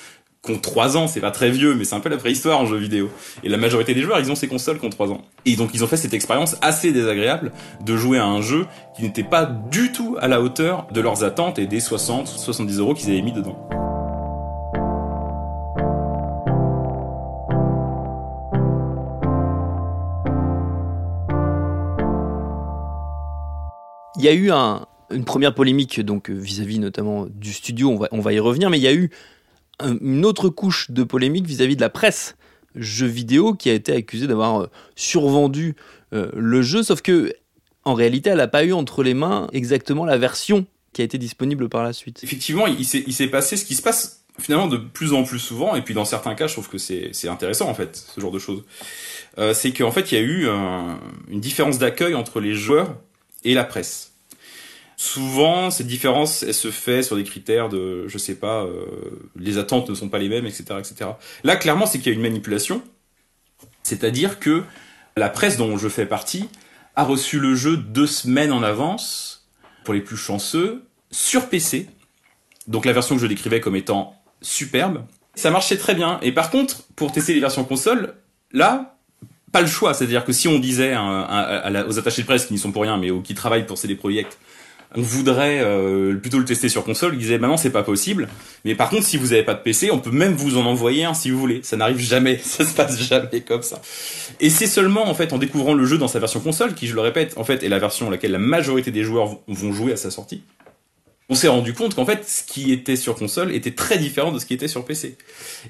qui 0.47 0.53
ont 0.53 0.59
3 0.59 0.97
ans, 0.97 1.09
c'est 1.09 1.21
pas 1.21 1.31
très 1.31 1.51
vieux, 1.51 1.75
mais 1.75 1.85
c'est 1.85 1.95
un 1.95 2.01
peu 2.01 2.09
la 2.09 2.17
préhistoire 2.17 2.61
en 2.61 2.67
jeu 2.67 2.77
vidéo. 2.77 3.11
Et 3.43 3.49
la 3.49 3.57
majorité 3.57 3.95
des 3.95 4.03
joueurs, 4.03 4.21
ils 4.21 4.31
ont 4.31 4.35
ces 4.35 4.49
consoles 4.49 4.79
qui 4.79 4.87
ont 4.87 4.91
3 4.91 5.11
ans. 5.11 5.23
Et 5.45 5.57
donc 5.57 5.71
ils 5.75 5.83
ont 5.83 5.89
fait 5.89 5.97
cette 5.97 6.15
expérience 6.15 6.57
assez 6.63 6.93
désagréable 6.93 7.53
de 7.85 7.97
jouer 7.97 8.19
à 8.19 8.27
un 8.27 8.41
jeu 8.41 8.67
qui 8.95 9.03
n'était 9.03 9.25
pas 9.25 9.45
du 9.45 9.93
tout 9.93 10.17
à 10.21 10.29
la 10.29 10.41
hauteur 10.41 10.87
de 10.93 11.01
leurs 11.01 11.25
attentes 11.25 11.59
et 11.59 11.67
des 11.67 11.81
60, 11.81 12.29
70 12.29 12.79
euros 12.79 12.95
qu'ils 12.95 13.11
avaient 13.11 13.23
mis 13.23 13.33
dedans. 13.33 13.69
Y 24.27 24.31
a 24.31 24.35
eu 24.35 24.51
un, 24.51 24.87
une 25.11 25.25
première 25.25 25.55
polémique 25.55 26.01
donc 26.01 26.31
vis-à-vis 26.31 26.79
notamment 26.79 27.27
du 27.27 27.53
studio, 27.53 27.99
on 28.11 28.21
va, 28.21 28.33
y 28.33 28.39
revenir, 28.39 28.71
mais 28.71 28.79
il 28.79 28.83
y 28.83 28.89
a 28.89 28.95
eu 28.95 29.11
un- 29.79 29.97
une 30.01 30.25
autre 30.25 30.49
couche 30.49 30.91
de 30.91 31.05
polémique 31.05 31.47
vis-à-vis 31.47 31.77
de 31.77 31.81
la 31.81 31.91
presse 31.91 32.37
jeux 32.75 33.07
vidéo 33.07 33.55
qui 33.55 33.71
a 33.71 33.73
été 33.75 33.95
accusée 33.95 34.27
d'avoir 34.27 34.63
euh, 34.63 34.67
survendu 34.97 35.77
euh, 36.13 36.31
le 36.35 36.63
jeu, 36.63 36.83
sauf 36.83 37.01
que 37.03 37.33
en 37.85 37.95
réalité, 37.95 38.31
elle 38.31 38.39
n'a 38.39 38.49
pas 38.49 38.65
eu 38.65 38.73
entre 38.73 39.03
les 39.03 39.15
mains 39.15 39.47
exactement 39.53 40.05
la 40.05 40.19
version 40.19 40.67
qui 40.93 41.03
a 41.03 41.05
été 41.05 41.19
disponible 41.19 41.69
par 41.69 41.85
la 41.85 41.93
suite. 41.93 42.23
Effectivement, 42.25 42.67
il 42.67 42.85
s'est 42.85 43.05
il 43.07 43.31
passé 43.31 43.57
ce 43.57 43.65
qui 43.65 43.75
se 43.75 43.83
passe 43.83 44.25
finalement 44.39 44.67
de 44.67 44.77
plus 44.77 45.13
en 45.15 45.25
plus 45.25 45.39
souvent, 45.39 45.77
et 45.77 45.83
puis 45.83 45.95
dans 45.95 46.05
certains 46.05 46.35
cas, 46.35 46.47
je 46.47 46.53
trouve 46.55 46.69
que 46.69 46.79
c'est 46.79 47.29
intéressant 47.29 47.69
en 47.71 47.75
fait, 47.75 47.97
ce 48.15 48.21
genre 48.21 48.33
de 48.33 48.39
choses. 48.39 48.65
Euh, 49.39 49.55
c'est 49.55 49.73
qu'en 49.73 49.91
fait, 49.91 50.11
il 50.13 50.15
y 50.17 50.19
a 50.19 50.23
eu 50.23 50.49
un- 50.49 50.99
une 51.31 51.41
différence 51.41 51.79
d'accueil 51.79 52.15
entre 52.15 52.41
les 52.41 52.55
joueurs 52.55 52.97
et 53.45 53.55
la 53.55 53.65
presse. 53.65 54.13
Souvent, 54.99 55.71
cette 55.71 55.87
différence, 55.87 56.43
elle 56.43 56.55
se 56.55 56.71
fait 56.71 57.03
sur 57.03 57.17
des 57.17 57.25
critères 57.25 57.69
de, 57.69 58.09
je 58.09 58.17
sais 58.17 58.35
pas, 58.35 58.65
euh, 58.65 58.87
les 59.37 59.59
attentes 59.59 59.91
ne 59.91 59.95
sont 59.95 60.09
pas 60.09 60.19
les 60.19 60.31
mêmes, 60.31 60.47
etc., 60.47 60.65
etc. 60.79 61.11
Là, 61.45 61.57
clairement, 61.57 61.85
c'est 61.85 61.99
qu'il 61.99 62.09
y 62.09 62.15
a 62.15 62.15
une 62.15 62.23
manipulation. 62.23 62.83
C'est-à-dire 63.83 64.41
que 64.41 64.65
la 65.17 65.29
presse 65.29 65.59
dont 65.59 65.77
je 65.77 65.89
fais 65.89 66.07
partie 66.07 66.49
a 66.95 67.05
reçu 67.05 67.39
le 67.39 67.55
jeu 67.55 67.77
deux 67.77 68.07
semaines 68.07 68.53
en 68.53 68.63
avance, 68.63 69.47
pour 69.85 69.93
les 69.93 70.01
plus 70.01 70.17
chanceux, 70.17 70.83
sur 71.11 71.49
PC. 71.51 71.89
Donc 72.67 72.87
la 72.87 72.93
version 72.93 73.17
que 73.17 73.21
je 73.21 73.27
décrivais 73.27 73.61
comme 73.61 73.77
étant 73.77 74.15
superbe. 74.41 75.05
Ça 75.35 75.51
marchait 75.51 75.77
très 75.77 75.95
bien. 75.95 76.19
Et 76.23 76.33
par 76.33 76.51
contre, 76.51 76.85
pour 76.97 77.13
tester 77.13 77.35
les 77.35 77.41
versions 77.41 77.65
console, 77.65 78.15
là, 78.53 78.97
pas 79.53 79.61
le 79.61 79.67
choix. 79.67 79.93
C'est-à-dire 79.93 80.25
que 80.25 80.33
si 80.33 80.49
on 80.49 80.59
disait 80.59 80.97
aux 80.97 81.99
attachés 81.99 82.23
de 82.23 82.27
presse 82.27 82.47
qui 82.47 82.55
n'y 82.55 82.59
sont 82.59 82.73
pour 82.73 82.83
rien, 82.83 82.97
mais 82.97 83.11
qui 83.23 83.35
travaillent 83.35 83.67
pour 83.67 83.77
CD 83.77 83.95
Projekt, 83.95 84.39
on 84.97 85.03
voudrait 85.03 85.61
euh, 85.61 86.15
plutôt 86.17 86.39
le 86.39 86.45
tester 86.45 86.69
sur 86.69 86.85
console. 86.85 87.15
Ils 87.15 87.21
disaient 87.21 87.39
maintenant 87.39 87.57
c'est 87.57 87.71
pas 87.71 87.83
possible. 87.83 88.29
Mais 88.65 88.75
par 88.75 88.91
contre, 88.91 89.05
si 89.05 89.17
vous 89.17 89.33
avez 89.33 89.43
pas 89.43 89.55
de 89.55 89.61
PC, 89.61 89.91
on 89.91 89.99
peut 89.99 90.11
même 90.11 90.33
vous 90.33 90.57
en 90.57 90.67
envoyer 90.67 91.05
un 91.05 91.15
si 91.15 91.31
vous 91.31 91.39
voulez. 91.39 91.61
Ça 91.63 91.77
n'arrive 91.77 91.99
jamais, 91.99 92.39
ça 92.43 92.65
se 92.65 92.75
passe 92.75 92.99
jamais 93.01 93.43
comme 93.43 93.63
ça. 93.63 93.81
Et 94.41 94.51
c'est 94.51 94.67
seulement 94.67 95.09
en 95.09 95.15
fait 95.15 95.33
en 95.33 95.39
découvrant 95.39 95.75
le 95.75 95.85
jeu 95.85 95.99
dans 95.99 96.09
sa 96.09 96.19
version 96.19 96.41
console, 96.41 96.75
qui 96.75 96.87
je 96.87 96.95
le 96.95 97.01
répète, 97.01 97.35
en 97.37 97.45
fait 97.45 97.63
est 97.63 97.69
la 97.69 97.79
version 97.79 98.11
laquelle 98.11 98.33
la 98.33 98.39
majorité 98.39 98.91
des 98.91 99.03
joueurs 99.03 99.37
vont 99.47 99.73
jouer 99.73 99.93
à 99.93 99.97
sa 99.97 100.11
sortie, 100.11 100.43
on 101.29 101.35
s'est 101.35 101.49
rendu 101.49 101.75
compte 101.75 101.97
qu'en 101.97 102.07
fait, 102.07 102.25
ce 102.29 102.45
qui 102.45 102.73
était 102.73 102.95
sur 102.95 103.17
console 103.17 103.53
était 103.53 103.73
très 103.73 103.99
différent 103.99 104.31
de 104.31 104.39
ce 104.39 104.47
qui 104.47 104.55
était 104.55 104.69
sur 104.69 104.85
PC. 104.85 105.19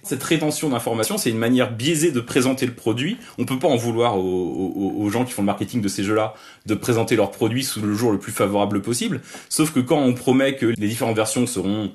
Cette 0.02 0.22
rétention 0.22 0.68
d'informations, 0.68 1.16
c'est 1.16 1.30
une 1.30 1.38
manière 1.38 1.72
biaisée 1.72 2.12
de 2.12 2.20
présenter 2.20 2.66
le 2.66 2.74
produit. 2.74 3.16
On 3.38 3.46
peut 3.46 3.58
pas 3.58 3.68
en 3.68 3.76
vouloir 3.76 4.18
aux, 4.18 5.08
gens 5.10 5.24
qui 5.24 5.32
font 5.32 5.42
le 5.42 5.46
marketing 5.46 5.80
de 5.80 5.88
ces 5.88 6.04
jeux-là 6.04 6.34
de 6.66 6.74
présenter 6.74 7.16
leurs 7.16 7.30
produits 7.30 7.64
sous 7.64 7.80
le 7.80 7.94
jour 7.94 8.12
le 8.12 8.18
plus 8.18 8.32
favorable 8.32 8.82
possible. 8.82 9.22
Sauf 9.48 9.72
que 9.72 9.80
quand 9.80 9.98
on 9.98 10.12
promet 10.12 10.56
que 10.56 10.66
les 10.66 10.88
différentes 10.88 11.16
versions 11.16 11.46
seront 11.46 11.90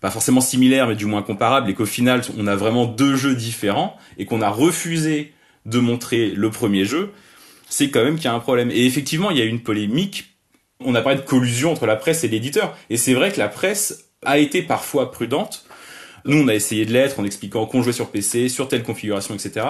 pas 0.00 0.10
forcément 0.10 0.40
similaires, 0.42 0.86
mais 0.86 0.96
du 0.96 1.06
moins 1.06 1.22
comparables, 1.22 1.70
et 1.70 1.74
qu'au 1.74 1.86
final, 1.86 2.22
on 2.38 2.46
a 2.46 2.56
vraiment 2.56 2.86
deux 2.86 3.16
jeux 3.16 3.34
différents, 3.34 3.96
et 4.18 4.24
qu'on 4.24 4.42
a 4.42 4.48
refusé 4.48 5.32
de 5.66 5.78
montrer 5.78 6.30
le 6.30 6.50
premier 6.50 6.84
jeu, 6.84 7.12
c'est 7.68 7.90
quand 7.90 8.02
même 8.02 8.16
qu'il 8.16 8.24
y 8.24 8.28
a 8.28 8.34
un 8.34 8.40
problème. 8.40 8.70
Et 8.70 8.84
effectivement, 8.84 9.30
il 9.30 9.38
y 9.38 9.42
a 9.42 9.44
une 9.44 9.60
polémique 9.60 10.29
on 10.84 10.94
a 10.94 11.02
parlé 11.02 11.18
de 11.18 11.24
collusion 11.24 11.72
entre 11.72 11.86
la 11.86 11.96
presse 11.96 12.24
et 12.24 12.28
l'éditeur. 12.28 12.76
Et 12.88 12.96
c'est 12.96 13.14
vrai 13.14 13.32
que 13.32 13.38
la 13.38 13.48
presse 13.48 14.06
a 14.24 14.38
été 14.38 14.62
parfois 14.62 15.10
prudente. 15.10 15.64
Nous, 16.24 16.36
on 16.36 16.48
a 16.48 16.54
essayé 16.54 16.84
de 16.84 16.92
l'être 16.92 17.20
en 17.20 17.24
expliquant 17.24 17.66
qu'on 17.66 17.82
jouait 17.82 17.92
sur 17.92 18.10
PC, 18.10 18.48
sur 18.48 18.68
telle 18.68 18.82
configuration, 18.82 19.34
etc. 19.34 19.66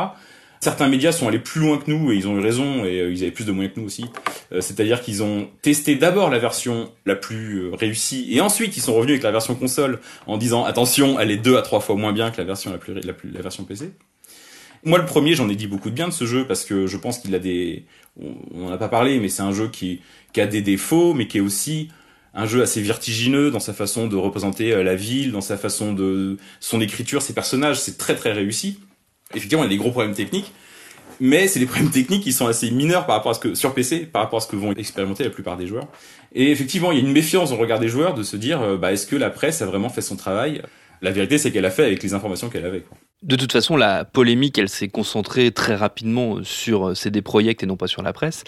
Certains 0.61 0.89
médias 0.89 1.13
sont 1.13 1.27
allés 1.27 1.39
plus 1.39 1.61
loin 1.61 1.79
que 1.79 1.91
nous 1.91 2.13
et 2.13 2.17
ils 2.17 2.29
ont 2.29 2.37
eu 2.37 2.41
raison 2.41 2.85
et 2.85 3.01
euh, 3.01 3.13
ils 3.13 3.23
avaient 3.23 3.31
plus 3.31 3.47
de 3.47 3.53
moyens 3.53 3.75
que 3.75 3.81
nous 3.81 3.87
aussi. 3.87 4.05
Euh, 4.53 4.61
c'est-à-dire 4.61 5.01
qu'ils 5.01 5.23
ont 5.23 5.49
testé 5.63 5.95
d'abord 5.95 6.29
la 6.29 6.39
version 6.39 6.93
la 7.07 7.17
plus 7.17 7.63
euh, 7.63 7.75
réussie 7.75 8.27
et 8.31 8.43
ensuite 8.43 8.77
ils 8.77 8.83
sont 8.83 8.93
revenus 8.93 9.15
avec 9.15 9.23
la 9.23 9.31
version 9.31 9.55
console 9.55 10.01
en 10.27 10.37
disant 10.37 10.67
attention, 10.67 11.19
elle 11.19 11.31
est 11.31 11.39
deux 11.39 11.57
à 11.57 11.63
trois 11.63 11.81
fois 11.81 11.97
moins 11.97 12.13
bien 12.13 12.31
que 12.31 12.37
la 12.37 12.45
version 12.45 12.71
la 12.71 12.77
plus 12.77 12.93
la, 12.93 13.13
plus, 13.15 13.31
la 13.31 13.41
version 13.41 13.65
PC. 13.65 13.93
Moi, 14.85 14.99
le 14.99 15.05
premier, 15.05 15.35
j'en 15.35 15.49
ai 15.49 15.57
dit 15.57 15.67
beaucoup 15.67 15.91
de 15.91 15.95
bien 15.95 16.09
de 16.09 16.13
ce 16.13 16.25
jeu 16.25 16.47
parce 16.47 16.65
que 16.65 16.87
je 16.87 16.97
pense 16.97 17.19
qu'il 17.19 17.35
a 17.35 17.39
des, 17.39 17.85
on 18.19 18.61
n'en 18.61 18.73
a 18.73 18.79
pas 18.79 18.89
parlé, 18.89 19.21
mais 19.21 19.29
c'est 19.29 19.43
un 19.43 19.53
jeu 19.53 19.69
qui, 19.69 20.01
qui 20.33 20.41
a 20.41 20.47
des 20.47 20.63
défauts, 20.63 21.13
mais 21.15 21.27
qui 21.27 21.39
est 21.39 21.43
aussi 21.43 21.89
un 22.35 22.47
jeu 22.47 22.63
assez 22.63 22.81
vertigineux 22.81 23.51
dans 23.51 23.61
sa 23.61 23.73
façon 23.73 24.07
de 24.07 24.17
représenter 24.17 24.73
euh, 24.73 24.83
la 24.83 24.95
ville, 24.95 25.33
dans 25.33 25.41
sa 25.41 25.57
façon 25.57 25.93
de 25.93 26.39
son 26.61 26.81
écriture, 26.81 27.23
ses 27.23 27.35
personnages, 27.35 27.81
c'est 27.81 27.99
très 27.99 28.15
très 28.15 28.33
réussi. 28.33 28.79
Effectivement, 29.35 29.65
il 29.65 29.67
y 29.67 29.71
a 29.71 29.71
des 29.71 29.77
gros 29.77 29.91
problèmes 29.91 30.15
techniques, 30.15 30.53
mais 31.19 31.49
c'est 31.49 31.59
des 31.59 31.67
problèmes 31.67 31.91
techniques 31.91 32.23
qui 32.23 32.33
sont 32.33 32.47
assez 32.47 32.71
mineurs 32.71 33.07
par 33.07 33.17
rapport 33.17 33.33
à 33.33 33.35
ce 33.35 33.41
que 33.41 33.55
sur 33.55 33.75
PC, 33.75 34.07
par 34.07 34.23
rapport 34.23 34.39
à 34.39 34.41
ce 34.43 34.47
que 34.47 34.57
vont 34.57 34.73
expérimenter 34.73 35.25
la 35.25 35.31
plupart 35.31 35.57
des 35.57 35.67
joueurs. 35.67 35.89
Et 36.35 36.51
effectivement, 36.51 36.93
il 36.93 36.99
y 36.99 37.01
a 37.03 37.05
une 37.05 37.13
méfiance 37.13 37.51
le 37.51 37.57
regard 37.57 37.81
des 37.81 37.89
joueurs 37.89 38.15
de 38.15 38.23
se 38.23 38.37
dire, 38.37 38.63
euh, 38.63 38.77
bah, 38.77 38.93
est-ce 38.93 39.07
que 39.07 39.17
la 39.17 39.31
presse 39.31 39.61
a 39.63 39.67
vraiment 39.67 39.89
fait 39.89 40.03
son 40.03 40.17
travail? 40.17 40.63
La 41.03 41.11
vérité, 41.11 41.39
c'est 41.39 41.51
qu'elle 41.51 41.65
a 41.65 41.71
fait 41.71 41.85
avec 41.85 42.03
les 42.03 42.15
informations 42.15 42.49
qu'elle 42.49 42.65
avait. 42.65 42.81
Quoi. 42.81 42.97
De 43.23 43.37
toute 43.37 43.53
façon, 43.53 43.77
la 43.77 44.05
polémique, 44.05 44.59
elle 44.59 44.69
s'est 44.69 44.89
concentrée 44.89 45.53
très 45.53 45.75
rapidement 45.75 46.39
sur 46.43 46.97
CD 46.97 47.21
Projekt 47.21 47.63
et 47.63 47.67
non 47.67 47.77
pas 47.77 47.87
sur 47.87 48.03
la 48.03 48.13
presse 48.13 48.45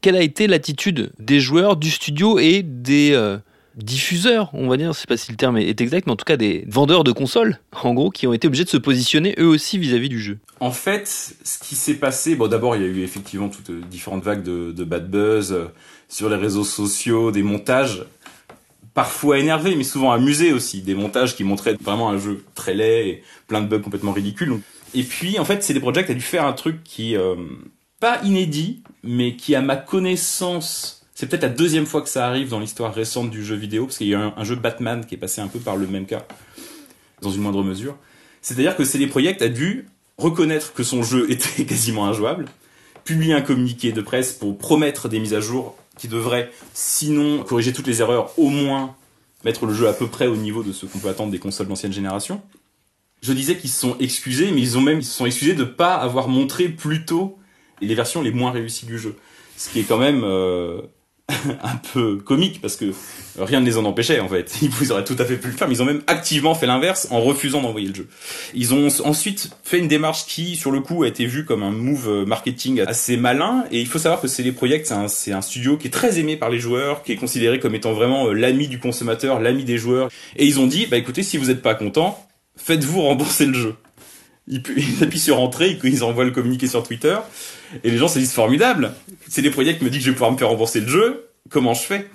quelle 0.00 0.16
a 0.16 0.22
été 0.22 0.46
l'attitude 0.46 1.12
des 1.18 1.40
joueurs, 1.40 1.76
du 1.76 1.90
studio 1.90 2.38
et 2.38 2.62
des 2.62 3.12
euh, 3.12 3.38
diffuseurs, 3.74 4.50
on 4.52 4.68
va 4.68 4.76
dire, 4.76 4.92
je 4.92 4.98
sais 4.98 5.06
pas 5.06 5.16
si 5.16 5.30
le 5.30 5.36
terme 5.36 5.56
est 5.58 5.80
exact, 5.80 6.06
mais 6.06 6.12
en 6.12 6.16
tout 6.16 6.24
cas 6.24 6.36
des 6.36 6.64
vendeurs 6.68 7.04
de 7.04 7.12
consoles, 7.12 7.58
en 7.82 7.94
gros, 7.94 8.10
qui 8.10 8.26
ont 8.26 8.32
été 8.32 8.46
obligés 8.46 8.64
de 8.64 8.68
se 8.68 8.76
positionner 8.76 9.34
eux 9.38 9.46
aussi 9.46 9.78
vis-à-vis 9.78 10.08
du 10.08 10.20
jeu? 10.20 10.38
En 10.60 10.70
fait, 10.70 11.06
ce 11.06 11.58
qui 11.58 11.76
s'est 11.76 11.94
passé, 11.94 12.34
bon 12.36 12.48
d'abord 12.48 12.76
il 12.76 12.82
y 12.82 12.84
a 12.84 12.88
eu 12.88 13.02
effectivement 13.02 13.48
toutes 13.48 13.70
différentes 13.88 14.24
vagues 14.24 14.42
de, 14.42 14.84
bad 14.84 15.10
buzz 15.10 15.52
euh, 15.52 15.66
sur 16.08 16.28
les 16.28 16.36
réseaux 16.36 16.64
sociaux, 16.64 17.30
des 17.30 17.42
montages 17.42 18.04
parfois 18.98 19.38
énervés, 19.38 19.76
mais 19.76 19.84
souvent 19.84 20.10
amusés 20.10 20.52
aussi, 20.52 20.82
des 20.82 20.96
montages 20.96 21.36
qui 21.36 21.44
montraient 21.44 21.76
vraiment 21.80 22.10
un 22.10 22.18
jeu 22.18 22.42
très 22.56 22.74
laid 22.74 23.08
et 23.08 23.22
plein 23.46 23.60
de 23.60 23.68
bugs 23.68 23.78
complètement 23.78 24.10
ridicules. 24.10 24.58
Et 24.92 25.04
puis 25.04 25.38
en 25.38 25.44
fait, 25.44 25.62
c'est 25.62 25.72
des 25.72 25.78
projects 25.78 26.10
a 26.10 26.14
dû 26.14 26.20
faire 26.20 26.44
un 26.44 26.52
truc 26.52 26.82
qui 26.82 27.16
euh, 27.16 27.36
pas 28.00 28.20
inédit, 28.24 28.82
mais 29.04 29.36
qui, 29.36 29.54
à 29.54 29.62
ma 29.62 29.76
connaissance, 29.76 31.06
c'est 31.14 31.28
peut-être 31.28 31.44
la 31.44 31.48
deuxième 31.48 31.86
fois 31.86 32.02
que 32.02 32.08
ça 32.08 32.26
arrive 32.26 32.48
dans 32.48 32.58
l'histoire 32.58 32.92
récente 32.92 33.30
du 33.30 33.44
jeu 33.44 33.54
vidéo, 33.54 33.84
parce 33.84 33.98
qu'il 33.98 34.08
y 34.08 34.14
a 34.16 34.20
un, 34.20 34.34
un, 34.36 34.42
jeu 34.42 34.56
Batman 34.56 35.06
qui 35.06 35.14
est 35.14 35.18
passé 35.18 35.40
un 35.40 35.46
peu 35.46 35.60
par 35.60 35.76
le 35.76 35.86
même 35.86 36.04
cas, 36.04 36.26
dans 37.22 37.30
une 37.30 37.42
moindre 37.42 37.62
mesure. 37.62 37.96
C'est-à-dire 38.42 38.74
que 38.74 38.82
CD 38.82 39.06
Projekt 39.06 39.42
a 39.42 39.48
dû 39.48 39.86
reconnaître 40.16 40.72
que 40.72 40.82
son 40.82 41.04
jeu 41.04 41.30
était 41.30 41.64
quasiment 41.64 42.06
injouable, 42.06 42.46
publier 43.04 43.34
un 43.34 43.42
communiqué 43.42 43.92
de 43.92 44.00
presse 44.00 44.32
pour 44.32 44.58
promettre 44.58 45.08
des 45.08 45.20
mises 45.20 45.34
à 45.34 45.40
jour 45.40 45.76
qui 45.98 46.08
devraient, 46.08 46.50
sinon 46.72 47.42
corriger 47.44 47.72
toutes 47.72 47.86
les 47.86 48.00
erreurs, 48.00 48.32
au 48.38 48.48
moins 48.48 48.94
mettre 49.44 49.66
le 49.66 49.74
jeu 49.74 49.88
à 49.88 49.92
peu 49.92 50.06
près 50.06 50.26
au 50.26 50.36
niveau 50.36 50.62
de 50.62 50.72
ce 50.72 50.86
qu'on 50.86 50.98
peut 50.98 51.08
attendre 51.08 51.30
des 51.30 51.38
consoles 51.38 51.68
d'ancienne 51.68 51.92
génération. 51.92 52.42
Je 53.22 53.32
disais 53.32 53.56
qu'ils 53.56 53.70
se 53.70 53.80
sont 53.80 53.96
excusés, 53.98 54.50
mais 54.52 54.60
ils 54.60 54.78
ont 54.78 54.80
même 54.80 54.98
ils 54.98 55.04
se 55.04 55.16
sont 55.16 55.26
excusés 55.26 55.54
de 55.54 55.64
pas 55.64 55.94
avoir 55.94 56.28
montré 56.28 56.68
plus 56.68 57.04
tôt 57.04 57.38
les 57.80 57.94
versions 57.94 58.22
les 58.22 58.32
moins 58.32 58.50
réussies 58.50 58.86
du 58.86 58.98
jeu. 58.98 59.16
Ce 59.56 59.68
qui 59.68 59.80
est 59.80 59.84
quand 59.84 59.98
même 59.98 60.22
euh, 60.24 60.80
un 61.62 61.76
peu 61.92 62.16
comique 62.16 62.60
parce 62.62 62.76
que 62.76 62.86
rien 63.38 63.60
ne 63.60 63.66
les 63.66 63.76
en 63.76 63.84
empêchait 63.84 64.20
en 64.20 64.28
fait. 64.28 64.58
Ils 64.62 64.92
auraient 64.92 65.04
tout 65.04 65.16
à 65.18 65.24
fait 65.24 65.36
pu 65.36 65.48
le 65.48 65.52
faire, 65.52 65.68
mais 65.68 65.74
ils 65.74 65.82
ont 65.82 65.86
même 65.86 66.02
activement 66.06 66.54
fait 66.54 66.66
l'inverse 66.66 67.06
en 67.10 67.20
refusant 67.20 67.60
d'envoyer 67.60 67.88
le 67.88 67.94
jeu. 67.94 68.08
Ils 68.54 68.72
ont 68.72 68.88
ensuite 69.04 69.50
fait 69.62 69.78
une 69.78 69.88
démarche 69.88 70.26
qui, 70.26 70.56
sur 70.56 70.70
le 70.70 70.80
coup, 70.80 71.02
a 71.02 71.08
été 71.08 71.26
vue 71.26 71.44
comme 71.44 71.62
un 71.62 71.70
move 71.70 72.24
marketing 72.26 72.80
assez 72.80 73.16
malin. 73.16 73.64
Et 73.70 73.80
il 73.80 73.86
faut 73.86 73.98
savoir 73.98 74.20
que 74.20 74.28
c'est 74.28 74.42
les 74.42 74.52
Project, 74.52 74.86
c'est 74.86 74.94
un, 75.32 75.36
un, 75.36 75.42
studio 75.42 75.76
qui 75.76 75.88
est 75.88 75.90
très 75.90 76.18
aimé 76.18 76.36
par 76.36 76.50
les 76.50 76.58
joueurs, 76.58 77.02
qui 77.02 77.12
est 77.12 77.16
considéré 77.16 77.60
comme 77.60 77.74
étant 77.74 77.92
vraiment 77.92 78.28
euh, 78.28 78.32
l'ami 78.32 78.66
du 78.66 78.78
consommateur, 78.78 79.38
l'ami 79.38 79.64
des 79.64 79.78
joueurs. 79.78 80.08
Et 80.36 80.46
ils 80.46 80.58
ont 80.58 80.66
dit, 80.66 80.86
bah 80.86 80.96
écoutez, 80.96 81.22
si 81.22 81.36
vous 81.36 81.46
n'êtes 81.46 81.62
pas 81.62 81.74
content, 81.74 82.26
faites-vous 82.56 83.02
rembourser 83.02 83.46
le 83.46 83.54
jeu. 83.54 83.74
Ils, 84.48 84.62
ils 84.76 85.02
appuient 85.02 85.18
sur 85.18 85.40
entrée, 85.40 85.78
ils 85.82 86.04
envoient 86.04 86.24
le 86.24 86.30
communiqué 86.30 86.66
sur 86.66 86.82
Twitter. 86.82 87.16
Et 87.84 87.90
les 87.90 87.98
gens 87.98 88.08
se 88.08 88.18
disent 88.18 88.32
formidable. 88.32 88.92
C'est 89.28 89.42
des 89.42 89.50
projets 89.50 89.76
qui 89.76 89.84
me 89.84 89.90
disent 89.90 90.00
que 90.00 90.06
je 90.06 90.10
vais 90.10 90.14
pouvoir 90.14 90.32
me 90.32 90.38
faire 90.38 90.48
rembourser 90.48 90.80
le 90.80 90.88
jeu. 90.88 91.28
Comment 91.50 91.74
je 91.74 91.82
fais? 91.82 92.06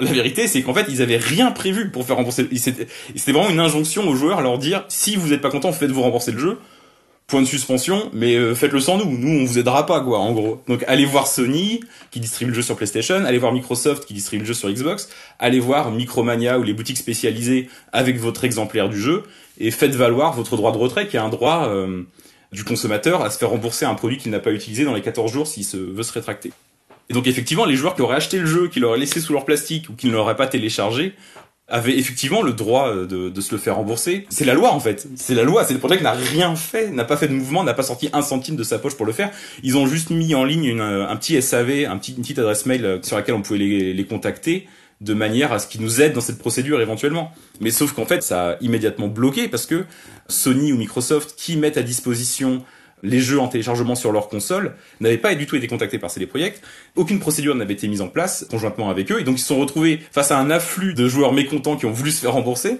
La 0.00 0.10
vérité, 0.10 0.48
c'est 0.48 0.62
qu'en 0.62 0.74
fait, 0.74 0.86
ils 0.88 1.02
avaient 1.02 1.18
rien 1.18 1.52
prévu 1.52 1.90
pour 1.90 2.04
faire 2.04 2.16
rembourser. 2.16 2.48
C'était 2.56 3.32
vraiment 3.32 3.50
une 3.50 3.60
injonction 3.60 4.08
aux 4.08 4.16
joueurs 4.16 4.40
leur 4.40 4.58
dire 4.58 4.84
si 4.88 5.16
vous 5.16 5.28
n'êtes 5.28 5.40
pas 5.40 5.50
content, 5.50 5.72
faites-vous 5.72 6.02
rembourser 6.02 6.32
le 6.32 6.38
jeu. 6.38 6.58
Point 7.26 7.40
de 7.40 7.46
suspension, 7.46 8.10
mais 8.12 8.36
euh, 8.36 8.54
faites-le 8.54 8.80
sans 8.80 8.98
nous. 8.98 9.16
Nous, 9.16 9.40
on 9.40 9.44
vous 9.46 9.58
aidera 9.58 9.86
pas, 9.86 10.00
quoi, 10.02 10.18
en 10.18 10.32
gros. 10.32 10.62
Donc, 10.68 10.84
allez 10.86 11.06
voir 11.06 11.26
Sony, 11.26 11.80
qui 12.10 12.20
distribue 12.20 12.50
le 12.50 12.56
jeu 12.56 12.62
sur 12.62 12.76
PlayStation, 12.76 13.24
allez 13.24 13.38
voir 13.38 13.52
Microsoft, 13.52 14.04
qui 14.04 14.12
distribue 14.12 14.42
le 14.42 14.48
jeu 14.48 14.54
sur 14.54 14.70
Xbox, 14.70 15.08
allez 15.38 15.58
voir 15.58 15.90
Micromania 15.90 16.58
ou 16.58 16.62
les 16.62 16.74
boutiques 16.74 16.98
spécialisées 16.98 17.70
avec 17.92 18.18
votre 18.18 18.44
exemplaire 18.44 18.90
du 18.90 19.00
jeu, 19.00 19.22
et 19.58 19.70
faites 19.70 19.94
valoir 19.94 20.34
votre 20.34 20.56
droit 20.56 20.70
de 20.70 20.76
retrait, 20.76 21.08
qui 21.08 21.16
est 21.16 21.20
un 21.20 21.30
droit 21.30 21.66
euh, 21.68 22.02
du 22.52 22.62
consommateur 22.62 23.22
à 23.22 23.30
se 23.30 23.38
faire 23.38 23.50
rembourser 23.50 23.86
un 23.86 23.94
produit 23.94 24.18
qu'il 24.18 24.30
n'a 24.30 24.40
pas 24.40 24.52
utilisé 24.52 24.84
dans 24.84 24.94
les 24.94 25.02
14 25.02 25.32
jours 25.32 25.46
s'il 25.46 25.64
se 25.64 25.78
veut 25.78 26.02
se 26.02 26.12
rétracter. 26.12 26.52
Et 27.10 27.14
donc 27.14 27.26
effectivement, 27.26 27.64
les 27.64 27.76
joueurs 27.76 27.94
qui 27.94 28.02
auraient 28.02 28.16
acheté 28.16 28.38
le 28.38 28.46
jeu, 28.46 28.68
qui 28.68 28.80
l'auraient 28.80 28.98
laissé 28.98 29.20
sous 29.20 29.32
leur 29.32 29.44
plastique 29.44 29.88
ou 29.88 29.94
qui 29.94 30.06
ne 30.06 30.12
l'auraient 30.12 30.36
pas 30.36 30.46
téléchargé, 30.46 31.14
avaient 31.66 31.96
effectivement 31.96 32.42
le 32.42 32.52
droit 32.52 32.88
euh, 32.88 33.06
de, 33.06 33.40
se 33.40 33.52
le 33.54 33.60
faire 33.60 33.76
rembourser. 33.76 34.26
C'est 34.28 34.44
la 34.44 34.54
loi 34.54 34.72
en 34.72 34.80
fait. 34.80 35.06
C'est 35.16 35.34
la 35.34 35.44
loi. 35.44 35.64
C'est 35.64 35.72
le 35.72 35.78
projet 35.78 35.96
qui 35.96 36.02
n'a 36.02 36.12
rien 36.12 36.54
fait, 36.56 36.90
n'a 36.90 37.04
pas 37.04 37.16
fait 37.16 37.28
de 37.28 37.32
mouvement, 37.32 37.64
n'a 37.64 37.74
pas 37.74 37.82
sorti 37.82 38.10
un 38.12 38.22
centime 38.22 38.56
de 38.56 38.62
sa 38.62 38.78
poche 38.78 38.96
pour 38.96 39.06
le 39.06 39.12
faire. 39.12 39.30
Ils 39.62 39.76
ont 39.76 39.86
juste 39.86 40.10
mis 40.10 40.34
en 40.34 40.44
ligne 40.44 40.78
un 40.80 41.16
petit 41.16 41.40
SAV, 41.40 41.86
un 41.88 41.96
petit, 41.96 42.12
une 42.12 42.22
petite 42.22 42.38
adresse 42.38 42.66
mail 42.66 42.84
euh, 42.84 43.02
sur 43.02 43.16
laquelle 43.16 43.34
on 43.34 43.42
pouvait 43.42 43.58
les, 43.58 43.94
les 43.94 44.04
contacter 44.04 44.68
de 45.00 45.14
manière 45.14 45.52
à 45.52 45.58
ce 45.58 45.66
qu'ils 45.66 45.80
nous 45.80 46.00
aident 46.00 46.12
dans 46.12 46.20
cette 46.20 46.38
procédure 46.38 46.80
éventuellement. 46.80 47.32
Mais 47.60 47.70
sauf 47.70 47.92
qu'en 47.92 48.06
fait, 48.06 48.22
ça 48.22 48.50
a 48.50 48.56
immédiatement 48.60 49.08
bloqué 49.08 49.48
parce 49.48 49.66
que 49.66 49.84
Sony 50.28 50.72
ou 50.72 50.76
Microsoft 50.76 51.34
qui 51.36 51.56
mettent 51.56 51.76
à 51.76 51.82
disposition 51.82 52.62
les 53.04 53.20
jeux 53.20 53.38
en 53.38 53.48
téléchargement 53.48 53.94
sur 53.94 54.10
leur 54.10 54.28
console 54.28 54.74
n'avaient 55.00 55.18
pas 55.18 55.34
du 55.34 55.46
tout 55.46 55.54
été 55.54 55.68
contactés 55.68 55.98
par 55.98 56.10
CD 56.10 56.26
Projekt. 56.26 56.62
Aucune 56.96 57.20
procédure 57.20 57.54
n'avait 57.54 57.74
été 57.74 57.86
mise 57.86 58.00
en 58.00 58.08
place 58.08 58.46
conjointement 58.50 58.90
avec 58.90 59.12
eux 59.12 59.20
et 59.20 59.24
donc 59.24 59.36
ils 59.38 59.42
se 59.42 59.48
sont 59.48 59.60
retrouvés 59.60 60.00
face 60.10 60.32
à 60.32 60.38
un 60.38 60.50
afflux 60.50 60.94
de 60.94 61.06
joueurs 61.06 61.32
mécontents 61.32 61.76
qui 61.76 61.86
ont 61.86 61.92
voulu 61.92 62.10
se 62.10 62.20
faire 62.20 62.32
rembourser. 62.32 62.78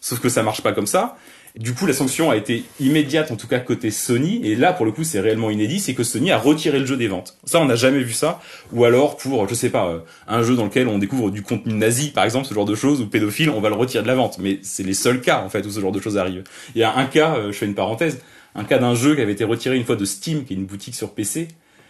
Sauf 0.00 0.20
que 0.20 0.28
ça 0.28 0.42
marche 0.42 0.62
pas 0.62 0.72
comme 0.72 0.86
ça. 0.86 1.16
Du 1.58 1.72
coup, 1.72 1.86
la 1.86 1.92
sanction 1.92 2.32
a 2.32 2.36
été 2.36 2.64
immédiate, 2.80 3.30
en 3.30 3.36
tout 3.36 3.46
cas 3.46 3.60
côté 3.60 3.92
Sony. 3.92 4.40
Et 4.44 4.56
là, 4.56 4.72
pour 4.72 4.84
le 4.84 4.90
coup, 4.90 5.04
c'est 5.04 5.20
réellement 5.20 5.50
inédit, 5.50 5.78
c'est 5.78 5.94
que 5.94 6.02
Sony 6.02 6.32
a 6.32 6.36
retiré 6.36 6.80
le 6.80 6.84
jeu 6.84 6.96
des 6.96 7.06
ventes. 7.06 7.38
Ça, 7.44 7.60
on 7.60 7.64
n'a 7.64 7.76
jamais 7.76 8.00
vu 8.00 8.12
ça. 8.12 8.40
Ou 8.72 8.84
alors 8.84 9.16
pour, 9.16 9.48
je 9.48 9.54
sais 9.54 9.70
pas, 9.70 9.86
euh, 9.86 10.00
un 10.26 10.42
jeu 10.42 10.56
dans 10.56 10.64
lequel 10.64 10.88
on 10.88 10.98
découvre 10.98 11.30
du 11.30 11.42
contenu 11.42 11.72
nazi, 11.74 12.10
par 12.10 12.24
exemple, 12.24 12.46
ce 12.46 12.54
genre 12.54 12.64
de 12.64 12.74
choses, 12.74 13.00
ou 13.00 13.06
pédophile, 13.06 13.50
on 13.50 13.60
va 13.60 13.68
le 13.68 13.76
retirer 13.76 14.02
de 14.02 14.08
la 14.08 14.16
vente. 14.16 14.38
Mais 14.40 14.58
c'est 14.62 14.82
les 14.82 14.94
seuls 14.94 15.20
cas, 15.20 15.42
en 15.44 15.48
fait, 15.48 15.64
où 15.64 15.70
ce 15.70 15.78
genre 15.78 15.92
de 15.92 16.00
choses 16.00 16.18
arrive. 16.18 16.42
Il 16.74 16.80
y 16.80 16.84
a 16.84 16.96
un 16.96 17.06
cas, 17.06 17.36
euh, 17.36 17.52
je 17.52 17.56
fais 17.56 17.66
une 17.66 17.76
parenthèse, 17.76 18.20
un 18.54 18.64
cas 18.64 18.78
d'un 18.78 18.94
jeu 18.94 19.14
qui 19.14 19.20
avait 19.20 19.32
été 19.32 19.44
retiré 19.44 19.76
une 19.76 19.84
fois 19.84 19.96
de 19.96 20.04
Steam, 20.04 20.44
qui 20.44 20.54
est 20.54 20.56
une 20.56 20.66
boutique 20.66 20.94
sur 20.94 21.12
PC, 21.12 21.48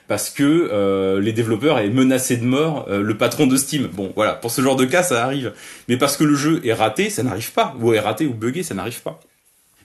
parce 0.08 0.30
que 0.30 0.68
euh, 0.72 1.20
les 1.20 1.32
développeurs 1.32 1.76
avaient 1.76 1.88
menacé 1.88 2.36
de 2.36 2.44
mort 2.44 2.86
le 2.88 3.16
patron 3.16 3.46
de 3.46 3.56
Steam. 3.56 3.88
Bon, 3.92 4.12
voilà, 4.14 4.34
pour 4.34 4.50
ce 4.50 4.60
genre 4.60 4.76
de 4.76 4.84
cas, 4.84 5.02
ça 5.02 5.24
arrive. 5.24 5.52
Mais 5.88 5.96
parce 5.96 6.16
que 6.16 6.24
le 6.24 6.34
jeu 6.34 6.60
est 6.64 6.72
raté, 6.72 7.10
ça 7.10 7.22
n'arrive 7.22 7.52
pas. 7.52 7.74
Ou 7.80 7.92
est 7.92 8.00
raté 8.00 8.26
ou 8.26 8.34
buggé, 8.34 8.62
ça 8.62 8.74
n'arrive 8.74 9.02
pas. 9.02 9.20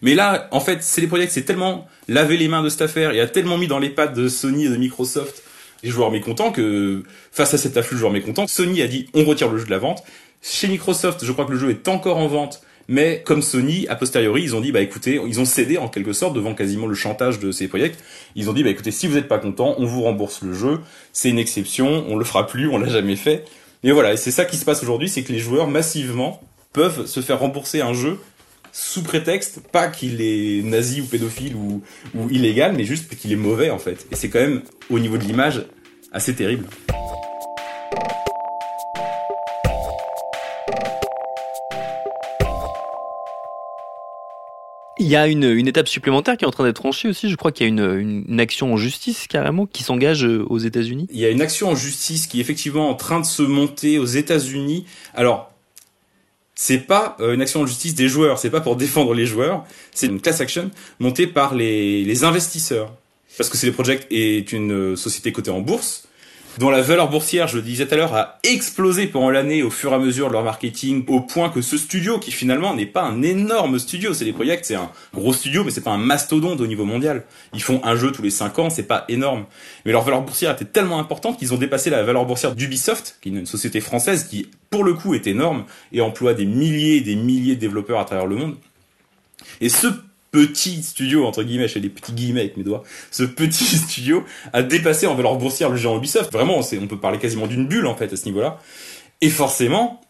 Mais 0.01 0.15
là, 0.15 0.47
en 0.51 0.59
fait, 0.59 0.81
c'est 0.81 1.01
les 1.01 1.07
projets 1.07 1.27
c'est 1.27 1.43
tellement 1.43 1.87
lavé 2.07 2.37
les 2.37 2.47
mains 2.47 2.63
de 2.63 2.69
cette 2.69 2.81
affaire 2.81 3.11
et 3.11 3.19
a 3.19 3.27
tellement 3.27 3.57
mis 3.57 3.67
dans 3.67 3.79
les 3.79 3.89
pattes 3.89 4.13
de 4.13 4.27
Sony 4.29 4.65
et 4.65 4.69
de 4.69 4.77
Microsoft 4.77 5.43
les 5.83 5.89
joueurs 5.89 6.11
mécontents 6.11 6.51
que 6.51 7.03
face 7.31 7.53
à 7.53 7.57
cet 7.57 7.77
afflux 7.77 7.95
de 7.95 7.99
joueurs 7.99 8.11
mécontents, 8.11 8.47
Sony 8.47 8.81
a 8.81 8.87
dit 8.87 9.07
on 9.13 9.23
retire 9.23 9.49
le 9.49 9.57
jeu 9.57 9.65
de 9.65 9.71
la 9.71 9.77
vente. 9.77 10.03
Chez 10.41 10.67
Microsoft, 10.67 11.23
je 11.23 11.31
crois 11.31 11.45
que 11.45 11.51
le 11.51 11.57
jeu 11.57 11.69
est 11.69 11.87
encore 11.87 12.17
en 12.17 12.27
vente, 12.27 12.61
mais 12.89 13.21
comme 13.23 13.43
Sony, 13.43 13.87
a 13.87 13.95
posteriori, 13.95 14.41
ils 14.41 14.55
ont 14.55 14.61
dit 14.61 14.71
bah 14.71 14.81
écoutez, 14.81 15.21
ils 15.27 15.39
ont 15.39 15.45
cédé 15.45 15.77
en 15.77 15.87
quelque 15.87 16.11
sorte 16.11 16.33
devant 16.33 16.55
quasiment 16.55 16.87
le 16.87 16.95
chantage 16.95 17.39
de 17.39 17.51
ces 17.51 17.67
projets. 17.67 17.91
Ils 18.35 18.49
ont 18.49 18.53
dit 18.53 18.63
bah 18.63 18.71
écoutez, 18.71 18.89
si 18.89 19.05
vous 19.05 19.13
n'êtes 19.13 19.27
pas 19.27 19.37
content, 19.37 19.75
on 19.77 19.85
vous 19.85 20.01
rembourse 20.01 20.41
le 20.41 20.53
jeu. 20.53 20.79
C'est 21.13 21.29
une 21.29 21.37
exception, 21.37 22.03
on 22.09 22.17
le 22.17 22.25
fera 22.25 22.47
plus, 22.47 22.67
on 22.67 22.79
l'a 22.79 22.89
jamais 22.89 23.15
fait. 23.15 23.45
Et 23.83 23.91
voilà, 23.91 24.13
et 24.13 24.17
c'est 24.17 24.31
ça 24.31 24.43
qui 24.43 24.57
se 24.57 24.65
passe 24.65 24.81
aujourd'hui, 24.81 25.07
c'est 25.07 25.21
que 25.21 25.31
les 25.31 25.37
joueurs 25.37 25.67
massivement 25.67 26.41
peuvent 26.73 27.05
se 27.05 27.21
faire 27.21 27.39
rembourser 27.39 27.81
un 27.81 27.93
jeu 27.93 28.17
sous 28.71 29.03
prétexte 29.03 29.59
pas 29.71 29.87
qu'il 29.87 30.19
est 30.21 30.63
nazi 30.63 31.01
ou 31.01 31.05
pédophile 31.05 31.55
ou, 31.55 31.83
ou 32.15 32.29
illégal, 32.31 32.73
mais 32.75 32.85
juste 32.85 33.15
qu'il 33.15 33.31
est 33.31 33.35
mauvais 33.35 33.69
en 33.69 33.79
fait. 33.79 34.07
Et 34.11 34.15
c'est 34.15 34.29
quand 34.29 34.39
même 34.39 34.63
au 34.89 34.97
niveau 34.97 35.17
de 35.17 35.23
l'image 35.23 35.63
assez 36.11 36.33
terrible. 36.33 36.65
Il 44.99 45.07
y 45.07 45.15
a 45.15 45.27
une, 45.27 45.45
une, 45.45 45.67
étape 45.67 45.87
supplémentaire 45.87 46.35
qui 46.35 46.43
est 46.43 46.47
en 46.47 46.51
train 46.51 46.65
d'être 46.65 46.79
franchie 46.79 47.07
aussi. 47.07 47.29
Je 47.29 47.35
crois 47.37 47.53
qu'il 47.53 47.65
y 47.65 47.67
a 47.67 47.69
une, 47.69 48.25
une, 48.27 48.39
action 48.41 48.73
en 48.73 48.77
justice 48.77 49.27
carrément 49.27 49.65
qui 49.65 49.83
s'engage 49.83 50.25
euh, 50.25 50.45
aux 50.49 50.57
États-Unis. 50.57 51.07
Il 51.11 51.19
y 51.19 51.25
a 51.25 51.29
une 51.29 51.41
action 51.41 51.69
en 51.69 51.75
justice 51.75 52.27
qui 52.27 52.39
est 52.39 52.41
effectivement 52.41 52.89
en 52.89 52.95
train 52.95 53.21
de 53.21 53.25
se 53.25 53.41
monter 53.41 53.97
aux 53.97 54.05
États-Unis. 54.05 54.85
Alors, 55.13 55.53
c'est 56.53 56.79
pas 56.79 57.15
euh, 57.21 57.33
une 57.33 57.41
action 57.41 57.61
en 57.61 57.65
justice 57.65 57.95
des 57.95 58.09
joueurs, 58.09 58.39
c'est 58.39 58.49
pas 58.49 58.59
pour 58.59 58.75
défendre 58.75 59.13
les 59.13 59.25
joueurs, 59.25 59.63
c'est 59.93 60.07
une 60.07 60.19
class 60.19 60.41
action 60.41 60.69
montée 60.99 61.27
par 61.27 61.55
les, 61.55 62.03
les 62.03 62.23
investisseurs. 62.25 62.93
Parce 63.37 63.49
que 63.49 63.55
CD 63.55 63.71
Projekt 63.71 64.05
est 64.11 64.51
une 64.51 64.73
euh, 64.73 64.95
société 64.97 65.31
cotée 65.31 65.51
en 65.51 65.61
bourse 65.61 66.08
dont 66.59 66.69
la 66.69 66.81
valeur 66.81 67.09
boursière, 67.09 67.47
je 67.47 67.55
le 67.55 67.61
disais 67.61 67.87
tout 67.87 67.93
à 67.93 67.97
l'heure, 67.97 68.13
a 68.13 68.37
explosé 68.43 69.07
pendant 69.07 69.29
l'année 69.29 69.63
au 69.63 69.69
fur 69.69 69.93
et 69.93 69.95
à 69.95 69.97
mesure 69.97 70.27
de 70.27 70.33
leur 70.33 70.43
marketing, 70.43 71.05
au 71.07 71.21
point 71.21 71.47
que 71.49 71.61
ce 71.61 71.77
studio, 71.77 72.19
qui 72.19 72.33
finalement 72.33 72.75
n'est 72.75 72.85
pas 72.85 73.03
un 73.03 73.21
énorme 73.21 73.79
studio, 73.79 74.13
c'est 74.13 74.25
des 74.25 74.33
projets, 74.33 74.59
c'est 74.61 74.75
un 74.75 74.91
gros 75.13 75.31
studio, 75.31 75.63
mais 75.63 75.71
c'est 75.71 75.79
pas 75.79 75.91
un 75.91 75.97
mastodonte 75.97 76.59
au 76.59 76.67
niveau 76.67 76.83
mondial. 76.83 77.23
Ils 77.53 77.63
font 77.63 77.79
un 77.85 77.95
jeu 77.95 78.11
tous 78.11 78.21
les 78.21 78.29
5 78.29 78.59
ans, 78.59 78.69
c'est 78.69 78.83
pas 78.83 79.05
énorme. 79.07 79.45
Mais 79.85 79.93
leur 79.93 80.03
valeur 80.03 80.21
boursière 80.21 80.51
était 80.51 80.65
tellement 80.65 80.99
importante 80.99 81.39
qu'ils 81.39 81.53
ont 81.53 81.57
dépassé 81.57 81.89
la 81.89 82.03
valeur 82.03 82.25
boursière 82.25 82.53
d'Ubisoft, 82.53 83.19
qui 83.21 83.29
est 83.29 83.31
une 83.31 83.45
société 83.45 83.79
française 83.79 84.25
qui, 84.25 84.51
pour 84.69 84.83
le 84.83 84.95
coup, 84.95 85.13
est 85.13 85.27
énorme 85.27 85.63
et 85.93 86.01
emploie 86.01 86.33
des 86.33 86.45
milliers 86.45 86.97
et 86.97 87.01
des 87.01 87.15
milliers 87.15 87.55
de 87.55 87.61
développeurs 87.61 88.01
à 88.01 88.03
travers 88.03 88.27
le 88.27 88.35
monde. 88.35 88.57
Et 89.61 89.69
ce 89.69 89.87
petit 90.31 90.83
studio, 90.83 91.25
entre 91.25 91.43
guillemets, 91.43 91.67
fais 91.67 91.79
des 91.79 91.89
petits 91.89 92.13
guillemets 92.13 92.41
avec 92.41 92.57
mes 92.57 92.63
doigts, 92.63 92.83
ce 93.11 93.23
petit 93.23 93.63
studio 93.77 94.23
a 94.53 94.63
dépassé 94.63 95.07
en 95.07 95.15
valeur 95.15 95.37
boursière 95.37 95.69
le 95.69 95.77
géant 95.77 95.97
Ubisoft. 95.97 96.31
Vraiment, 96.31 96.59
on 96.59 96.87
peut 96.87 96.99
parler 96.99 97.17
quasiment 97.19 97.47
d'une 97.47 97.67
bulle, 97.67 97.87
en 97.87 97.95
fait, 97.95 98.11
à 98.13 98.15
ce 98.15 98.25
niveau-là. 98.25 98.59
Et 99.21 99.29
forcément, 99.29 100.01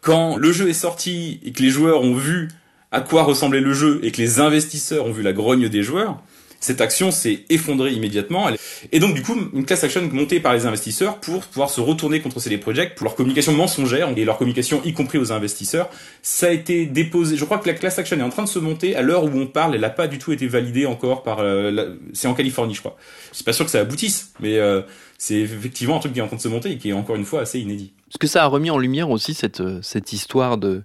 quand 0.00 0.36
le 0.36 0.52
jeu 0.52 0.68
est 0.68 0.74
sorti 0.74 1.40
et 1.44 1.52
que 1.52 1.62
les 1.62 1.70
joueurs 1.70 2.02
ont 2.02 2.14
vu 2.14 2.48
à 2.90 3.00
quoi 3.00 3.22
ressemblait 3.22 3.60
le 3.60 3.72
jeu 3.72 4.00
et 4.02 4.10
que 4.10 4.18
les 4.18 4.40
investisseurs 4.40 5.06
ont 5.06 5.12
vu 5.12 5.22
la 5.22 5.32
grogne 5.32 5.68
des 5.68 5.82
joueurs, 5.82 6.22
cette 6.60 6.80
action 6.80 7.10
s'est 7.10 7.44
effondrée 7.50 7.92
immédiatement. 7.92 8.48
Et 8.90 8.98
donc, 8.98 9.14
du 9.14 9.22
coup, 9.22 9.36
une 9.54 9.64
class 9.64 9.84
action 9.84 10.08
montée 10.12 10.40
par 10.40 10.54
les 10.54 10.66
investisseurs 10.66 11.20
pour 11.20 11.40
pouvoir 11.42 11.70
se 11.70 11.80
retourner 11.80 12.20
contre 12.20 12.40
CD 12.40 12.58
Projekt 12.58 12.96
pour 12.96 13.04
leur 13.04 13.14
communication 13.14 13.52
mensongère 13.52 14.10
et 14.16 14.24
leur 14.24 14.38
communication 14.38 14.80
y 14.84 14.92
compris 14.92 15.18
aux 15.18 15.32
investisseurs. 15.32 15.88
Ça 16.22 16.48
a 16.48 16.50
été 16.50 16.86
déposé. 16.86 17.36
Je 17.36 17.44
crois 17.44 17.58
que 17.58 17.68
la 17.68 17.74
class 17.74 17.98
action 17.98 18.18
est 18.18 18.22
en 18.22 18.30
train 18.30 18.42
de 18.42 18.48
se 18.48 18.58
monter 18.58 18.96
à 18.96 19.02
l'heure 19.02 19.24
où 19.24 19.30
on 19.34 19.46
parle. 19.46 19.74
Elle 19.74 19.82
n'a 19.82 19.90
pas 19.90 20.08
du 20.08 20.18
tout 20.18 20.32
été 20.32 20.46
validée 20.48 20.86
encore 20.86 21.22
par. 21.22 21.38
Euh, 21.40 21.96
c'est 22.12 22.26
en 22.26 22.34
Californie, 22.34 22.74
je 22.74 22.80
crois. 22.80 22.96
Je 23.30 23.36
suis 23.36 23.44
pas 23.44 23.52
sûr 23.52 23.64
que 23.64 23.70
ça 23.70 23.80
aboutisse, 23.80 24.32
mais 24.40 24.58
euh, 24.58 24.82
c'est 25.16 25.36
effectivement 25.36 25.96
un 25.96 26.00
truc 26.00 26.12
qui 26.12 26.18
est 26.18 26.22
en 26.22 26.26
train 26.26 26.36
de 26.36 26.42
se 26.42 26.48
monter 26.48 26.72
et 26.72 26.78
qui 26.78 26.90
est 26.90 26.92
encore 26.92 27.16
une 27.16 27.24
fois 27.24 27.42
assez 27.42 27.60
inédit. 27.60 27.92
Parce 28.08 28.18
que 28.18 28.26
ça 28.26 28.42
a 28.42 28.46
remis 28.46 28.70
en 28.70 28.78
lumière 28.78 29.10
aussi 29.10 29.34
cette, 29.34 29.60
euh, 29.60 29.78
cette 29.82 30.12
histoire 30.12 30.58
de, 30.58 30.82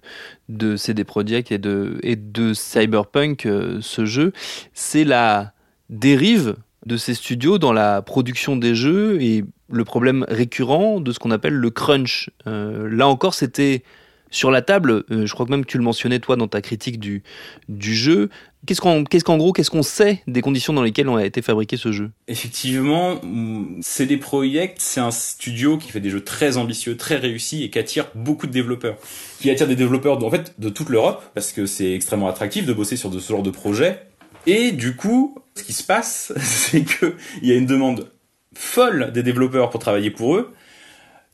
de 0.48 0.76
CD 0.76 1.02
Projekt 1.04 1.50
et 1.50 1.58
de, 1.58 1.98
et 2.02 2.16
de 2.16 2.54
Cyberpunk, 2.54 3.48
ce 3.80 4.04
jeu. 4.04 4.32
C'est 4.72 5.04
la 5.04 5.53
dérive 5.94 6.56
de 6.86 6.96
ces 6.96 7.14
studios 7.14 7.58
dans 7.58 7.72
la 7.72 8.02
production 8.02 8.56
des 8.56 8.74
jeux 8.74 9.20
et 9.22 9.44
le 9.70 9.84
problème 9.84 10.26
récurrent 10.28 11.00
de 11.00 11.12
ce 11.12 11.18
qu'on 11.18 11.30
appelle 11.30 11.54
le 11.54 11.70
crunch. 11.70 12.30
Euh, 12.46 12.88
là 12.90 13.08
encore, 13.08 13.34
c'était 13.34 13.82
sur 14.30 14.50
la 14.50 14.62
table, 14.62 15.04
euh, 15.10 15.26
je 15.26 15.32
crois 15.32 15.46
que 15.46 15.50
même 15.50 15.64
tu 15.64 15.78
le 15.78 15.84
mentionnais 15.84 16.18
toi 16.18 16.36
dans 16.36 16.48
ta 16.48 16.60
critique 16.60 16.98
du, 16.98 17.22
du 17.68 17.94
jeu. 17.94 18.28
Qu'est-ce 18.66 18.80
qu'en 18.80 19.04
qu'est-ce 19.04 19.24
qu'en 19.24 19.36
gros, 19.36 19.52
qu'est-ce 19.52 19.70
qu'on 19.70 19.82
sait 19.82 20.22
des 20.26 20.40
conditions 20.40 20.72
dans 20.72 20.82
lesquelles 20.82 21.08
on 21.08 21.16
a 21.16 21.24
été 21.24 21.40
fabriqué 21.40 21.76
ce 21.76 21.92
jeu? 21.92 22.10
Effectivement, 22.26 23.20
CD 23.80 24.16
Projekt, 24.16 24.78
c'est 24.80 25.00
un 25.00 25.12
studio 25.12 25.78
qui 25.78 25.90
fait 25.90 26.00
des 26.00 26.10
jeux 26.10 26.24
très 26.24 26.56
ambitieux, 26.56 26.96
très 26.96 27.16
réussis 27.16 27.62
et 27.62 27.70
qui 27.70 27.78
attire 27.78 28.06
beaucoup 28.14 28.46
de 28.46 28.52
développeurs. 28.52 28.96
Qui 29.40 29.50
attire 29.50 29.68
des 29.68 29.76
développeurs 29.76 30.22
en 30.22 30.30
fait 30.30 30.54
de 30.58 30.68
toute 30.68 30.88
l'Europe 30.88 31.22
parce 31.34 31.52
que 31.52 31.66
c'est 31.66 31.92
extrêmement 31.92 32.28
attractif 32.28 32.66
de 32.66 32.72
bosser 32.72 32.96
sur 32.96 33.10
de 33.10 33.20
ce 33.20 33.32
genre 33.32 33.42
de 33.42 33.50
projet. 33.50 34.00
Et 34.46 34.72
du 34.72 34.96
coup, 34.96 35.36
ce 35.56 35.62
qui 35.62 35.72
se 35.72 35.82
passe, 35.82 36.32
c'est 36.40 36.84
qu'il 36.84 37.14
y 37.42 37.52
a 37.52 37.56
une 37.56 37.66
demande 37.66 38.10
folle 38.54 39.12
des 39.12 39.22
développeurs 39.22 39.70
pour 39.70 39.80
travailler 39.80 40.10
pour 40.10 40.36
eux, 40.36 40.52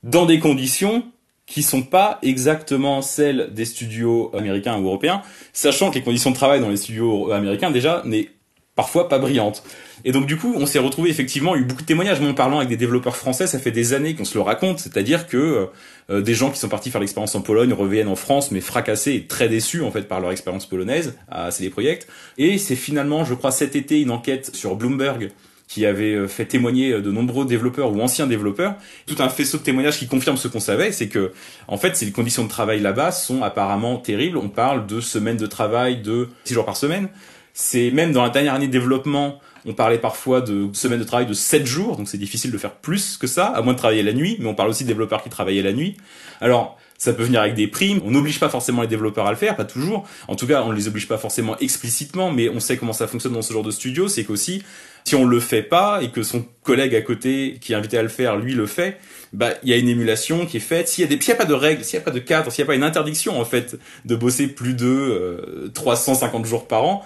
dans 0.02 0.26
des 0.26 0.38
conditions 0.38 1.04
qui 1.46 1.62
sont 1.62 1.82
pas 1.82 2.18
exactement 2.22 3.02
celles 3.02 3.52
des 3.52 3.64
studios 3.64 4.30
américains 4.36 4.78
ou 4.78 4.86
européens, 4.86 5.22
sachant 5.52 5.90
que 5.90 5.96
les 5.96 6.02
conditions 6.02 6.30
de 6.30 6.36
travail 6.36 6.60
dans 6.60 6.68
les 6.68 6.76
studios 6.76 7.32
américains 7.32 7.72
déjà 7.72 8.02
n'est 8.04 8.30
parfois 8.76 9.08
pas 9.08 9.18
brillantes. 9.18 9.62
Et 10.04 10.12
donc 10.12 10.26
du 10.26 10.36
coup, 10.36 10.54
on 10.56 10.66
s'est 10.66 10.78
retrouvé 10.78 11.10
effectivement, 11.10 11.56
eu 11.56 11.64
beaucoup 11.64 11.82
de 11.82 11.86
témoignages. 11.86 12.20
Moi, 12.20 12.30
en 12.30 12.34
parlant 12.34 12.58
avec 12.58 12.68
des 12.68 12.76
développeurs 12.76 13.16
français, 13.16 13.46
ça 13.46 13.58
fait 13.58 13.70
des 13.70 13.92
années 13.92 14.14
qu'on 14.14 14.24
se 14.24 14.34
le 14.34 14.42
raconte, 14.42 14.78
c'est-à-dire 14.78 15.26
que 15.26 15.68
euh, 16.10 16.22
des 16.22 16.34
gens 16.34 16.50
qui 16.50 16.58
sont 16.58 16.68
partis 16.68 16.90
faire 16.90 17.00
l'expérience 17.00 17.34
en 17.34 17.42
Pologne 17.42 17.72
reviennent 17.72 18.08
en 18.08 18.16
France, 18.16 18.50
mais 18.50 18.60
fracassés 18.60 19.14
et 19.14 19.26
très 19.26 19.48
déçus 19.48 19.82
en 19.82 19.90
fait 19.90 20.08
par 20.08 20.20
leur 20.20 20.30
expérience 20.30 20.66
polonaise 20.66 21.16
à 21.30 21.50
CD 21.50 21.70
Projekt. 21.70 22.08
Et 22.38 22.58
c'est 22.58 22.76
finalement, 22.76 23.24
je 23.24 23.34
crois, 23.34 23.50
cet 23.50 23.76
été, 23.76 24.00
une 24.00 24.10
enquête 24.10 24.54
sur 24.54 24.76
Bloomberg 24.76 25.30
qui 25.70 25.86
avait 25.86 26.14
euh, 26.14 26.26
fait 26.26 26.46
témoigner 26.46 26.92
euh, 26.92 27.00
de 27.00 27.12
nombreux 27.12 27.46
développeurs 27.46 27.92
ou 27.92 28.00
anciens 28.00 28.26
développeurs, 28.26 28.74
tout 29.06 29.16
un 29.20 29.28
faisceau 29.28 29.58
de 29.58 29.62
témoignages 29.62 29.98
qui 29.98 30.08
confirme 30.08 30.36
ce 30.36 30.48
qu'on 30.48 30.58
savait, 30.58 30.90
c'est 30.90 31.08
que 31.08 31.32
en 31.68 31.76
fait, 31.76 31.96
ces 31.96 32.10
conditions 32.10 32.42
de 32.42 32.48
travail 32.48 32.80
là-bas 32.80 33.12
sont 33.12 33.42
apparemment 33.42 33.96
terribles. 33.96 34.36
On 34.36 34.48
parle 34.48 34.86
de 34.86 35.00
semaines 35.00 35.36
de 35.36 35.46
travail 35.46 36.02
de 36.02 36.28
6 36.44 36.54
jours 36.54 36.64
par 36.64 36.76
semaine. 36.76 37.08
C'est 37.54 37.90
même 37.90 38.12
dans 38.12 38.22
la 38.22 38.30
dernière 38.30 38.54
année 38.54 38.66
de 38.66 38.72
développement, 38.72 39.40
on 39.66 39.74
parlait 39.74 39.98
parfois 39.98 40.40
de 40.40 40.68
semaines 40.72 41.00
de 41.00 41.04
travail 41.04 41.26
de 41.26 41.34
7 41.34 41.66
jours, 41.66 41.96
donc 41.96 42.08
c'est 42.08 42.18
difficile 42.18 42.50
de 42.50 42.58
faire 42.58 42.72
plus 42.72 43.16
que 43.16 43.26
ça, 43.26 43.46
à 43.46 43.60
moins 43.62 43.74
de 43.74 43.78
travailler 43.78 44.02
la 44.02 44.12
nuit, 44.12 44.36
mais 44.40 44.48
on 44.48 44.54
parle 44.54 44.70
aussi 44.70 44.84
de 44.84 44.88
développeurs 44.88 45.22
qui 45.22 45.28
travaillaient 45.28 45.62
la 45.62 45.72
nuit. 45.72 45.96
Alors, 46.40 46.78
ça 46.96 47.14
peut 47.14 47.22
venir 47.22 47.40
avec 47.40 47.54
des 47.54 47.66
primes, 47.66 48.00
on 48.04 48.10
n'oblige 48.10 48.38
pas 48.38 48.50
forcément 48.50 48.82
les 48.82 48.88
développeurs 48.88 49.26
à 49.26 49.30
le 49.30 49.36
faire, 49.36 49.56
pas 49.56 49.64
toujours. 49.64 50.06
En 50.28 50.36
tout 50.36 50.46
cas, 50.46 50.62
on 50.62 50.70
ne 50.70 50.76
les 50.76 50.86
oblige 50.86 51.08
pas 51.08 51.16
forcément 51.16 51.56
explicitement, 51.58 52.30
mais 52.30 52.50
on 52.50 52.60
sait 52.60 52.76
comment 52.76 52.92
ça 52.92 53.06
fonctionne 53.06 53.32
dans 53.32 53.42
ce 53.42 53.52
genre 53.52 53.62
de 53.62 53.70
studio, 53.70 54.06
c'est 54.06 54.24
qu'aussi, 54.24 54.62
si 55.04 55.14
on 55.14 55.24
le 55.24 55.40
fait 55.40 55.62
pas 55.62 56.02
et 56.02 56.10
que 56.10 56.22
son 56.22 56.44
collègue 56.62 56.94
à 56.94 57.00
côté 57.00 57.58
qui 57.60 57.72
est 57.72 57.74
invité 57.74 57.96
à 57.96 58.02
le 58.02 58.10
faire, 58.10 58.36
lui 58.36 58.52
le 58.52 58.66
fait, 58.66 58.98
bah 59.32 59.52
il 59.62 59.70
y 59.70 59.72
a 59.72 59.76
une 59.76 59.88
émulation 59.88 60.44
qui 60.44 60.58
est 60.58 60.60
faite. 60.60 60.88
S'il 60.88 61.02
y 61.02 61.06
a 61.06 61.08
des, 61.08 61.18
s'il 61.20 61.30
y 61.30 61.32
a 61.32 61.36
pas 61.36 61.46
de 61.46 61.54
règles, 61.54 61.84
s'il 61.84 61.98
y 61.98 62.02
a 62.02 62.04
pas 62.04 62.10
de 62.10 62.18
cadre, 62.18 62.52
s'il 62.52 62.62
y 62.62 62.64
a 62.64 62.66
pas 62.66 62.74
une 62.74 62.82
interdiction 62.82 63.40
en 63.40 63.44
fait 63.46 63.78
de 64.04 64.14
bosser 64.14 64.48
plus 64.48 64.74
de 64.74 64.86
euh, 64.86 65.70
350 65.72 66.44
jours 66.44 66.68
par 66.68 66.84
an, 66.84 67.02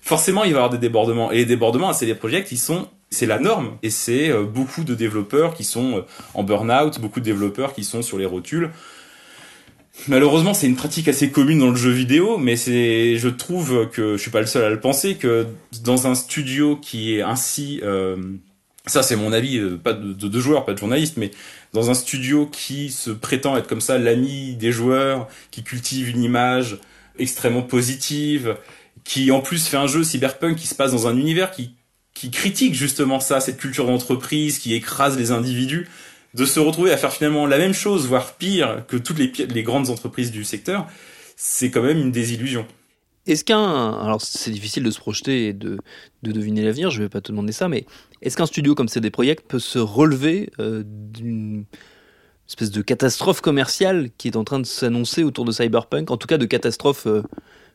forcément 0.00 0.44
il 0.44 0.52
va 0.52 0.58
y 0.58 0.62
avoir 0.62 0.70
des 0.70 0.78
débordements. 0.78 1.32
Et 1.32 1.36
les 1.36 1.46
débordements 1.46 1.92
c'est 1.92 2.06
des 2.06 2.14
projets 2.14 2.44
qui 2.44 2.56
sont 2.56 2.88
c'est 3.10 3.26
la 3.26 3.38
norme 3.38 3.76
et 3.82 3.90
c'est 3.90 4.30
euh, 4.30 4.44
beaucoup 4.44 4.84
de 4.84 4.94
développeurs 4.94 5.54
qui 5.54 5.64
sont 5.64 5.98
euh, 5.98 6.02
en 6.34 6.44
burn-out, 6.44 7.00
beaucoup 7.00 7.20
de 7.20 7.24
développeurs 7.24 7.74
qui 7.74 7.84
sont 7.84 8.02
sur 8.02 8.18
les 8.18 8.26
rotules. 8.26 8.70
Malheureusement, 10.08 10.54
c'est 10.54 10.66
une 10.66 10.76
pratique 10.76 11.08
assez 11.08 11.30
commune 11.30 11.58
dans 11.58 11.68
le 11.68 11.76
jeu 11.76 11.90
vidéo, 11.90 12.38
mais 12.38 12.56
c'est, 12.56 13.18
je 13.18 13.28
trouve 13.28 13.88
que 13.90 14.16
je 14.16 14.22
suis 14.22 14.30
pas 14.30 14.40
le 14.40 14.46
seul 14.46 14.64
à 14.64 14.70
le 14.70 14.80
penser 14.80 15.16
que 15.16 15.46
dans 15.82 16.06
un 16.06 16.14
studio 16.14 16.76
qui 16.76 17.16
est 17.16 17.22
ainsi, 17.22 17.80
euh, 17.82 18.16
ça 18.86 19.02
c'est 19.02 19.16
mon 19.16 19.32
avis, 19.32 19.60
pas 19.82 19.92
de, 19.92 20.12
de, 20.12 20.28
de 20.28 20.40
joueur, 20.40 20.64
pas 20.64 20.72
de 20.72 20.78
journaliste, 20.78 21.16
mais 21.16 21.32
dans 21.74 21.90
un 21.90 21.94
studio 21.94 22.46
qui 22.46 22.90
se 22.90 23.10
prétend 23.10 23.56
être 23.56 23.66
comme 23.66 23.82
ça 23.82 23.98
l'ami 23.98 24.54
des 24.54 24.72
joueurs, 24.72 25.28
qui 25.50 25.64
cultive 25.64 26.08
une 26.08 26.22
image 26.22 26.78
extrêmement 27.18 27.62
positive, 27.62 28.56
qui 29.04 29.30
en 29.30 29.40
plus 29.40 29.66
fait 29.66 29.76
un 29.76 29.86
jeu 29.86 30.04
cyberpunk 30.04 30.56
qui 30.56 30.66
se 30.66 30.74
passe 30.74 30.92
dans 30.92 31.06
un 31.06 31.16
univers 31.16 31.50
qui, 31.50 31.74
qui 32.14 32.30
critique 32.30 32.74
justement 32.74 33.20
ça, 33.20 33.40
cette 33.40 33.58
culture 33.58 33.86
d'entreprise 33.86 34.58
qui 34.58 34.74
écrase 34.74 35.16
les 35.18 35.30
individus, 35.30 35.88
de 36.34 36.44
se 36.44 36.60
retrouver 36.60 36.92
à 36.92 36.96
faire 36.96 37.12
finalement 37.12 37.46
la 37.46 37.58
même 37.58 37.74
chose, 37.74 38.06
voire 38.06 38.34
pire 38.34 38.84
que 38.86 38.96
toutes 38.96 39.18
les, 39.18 39.32
les 39.46 39.62
grandes 39.62 39.90
entreprises 39.90 40.30
du 40.30 40.44
secteur, 40.44 40.86
c'est 41.36 41.70
quand 41.70 41.82
même 41.82 41.98
une 41.98 42.12
désillusion. 42.12 42.66
Est-ce 43.26 43.44
qu'un. 43.44 43.92
Alors, 44.00 44.20
c'est 44.22 44.50
difficile 44.50 44.82
de 44.82 44.90
se 44.90 44.98
projeter 44.98 45.48
et 45.48 45.52
de, 45.52 45.78
de 46.22 46.32
deviner 46.32 46.62
l'avenir, 46.62 46.90
je 46.90 46.98
ne 46.98 47.04
vais 47.04 47.08
pas 47.08 47.20
te 47.20 47.30
demander 47.30 47.52
ça, 47.52 47.68
mais 47.68 47.84
est-ce 48.22 48.36
qu'un 48.36 48.46
studio 48.46 48.74
comme 48.74 48.88
CD 48.88 49.10
Projekt 49.10 49.46
peut 49.46 49.58
se 49.58 49.78
relever 49.78 50.50
euh, 50.58 50.82
d'une 50.86 51.64
espèce 52.48 52.70
de 52.70 52.82
catastrophe 52.82 53.40
commerciale 53.40 54.10
qui 54.18 54.28
est 54.28 54.36
en 54.36 54.44
train 54.44 54.58
de 54.58 54.66
s'annoncer 54.66 55.22
autour 55.22 55.44
de 55.44 55.52
Cyberpunk, 55.52 56.10
en 56.10 56.16
tout 56.16 56.26
cas 56.26 56.38
de 56.38 56.46
catastrophe 56.46 57.06
euh, 57.06 57.22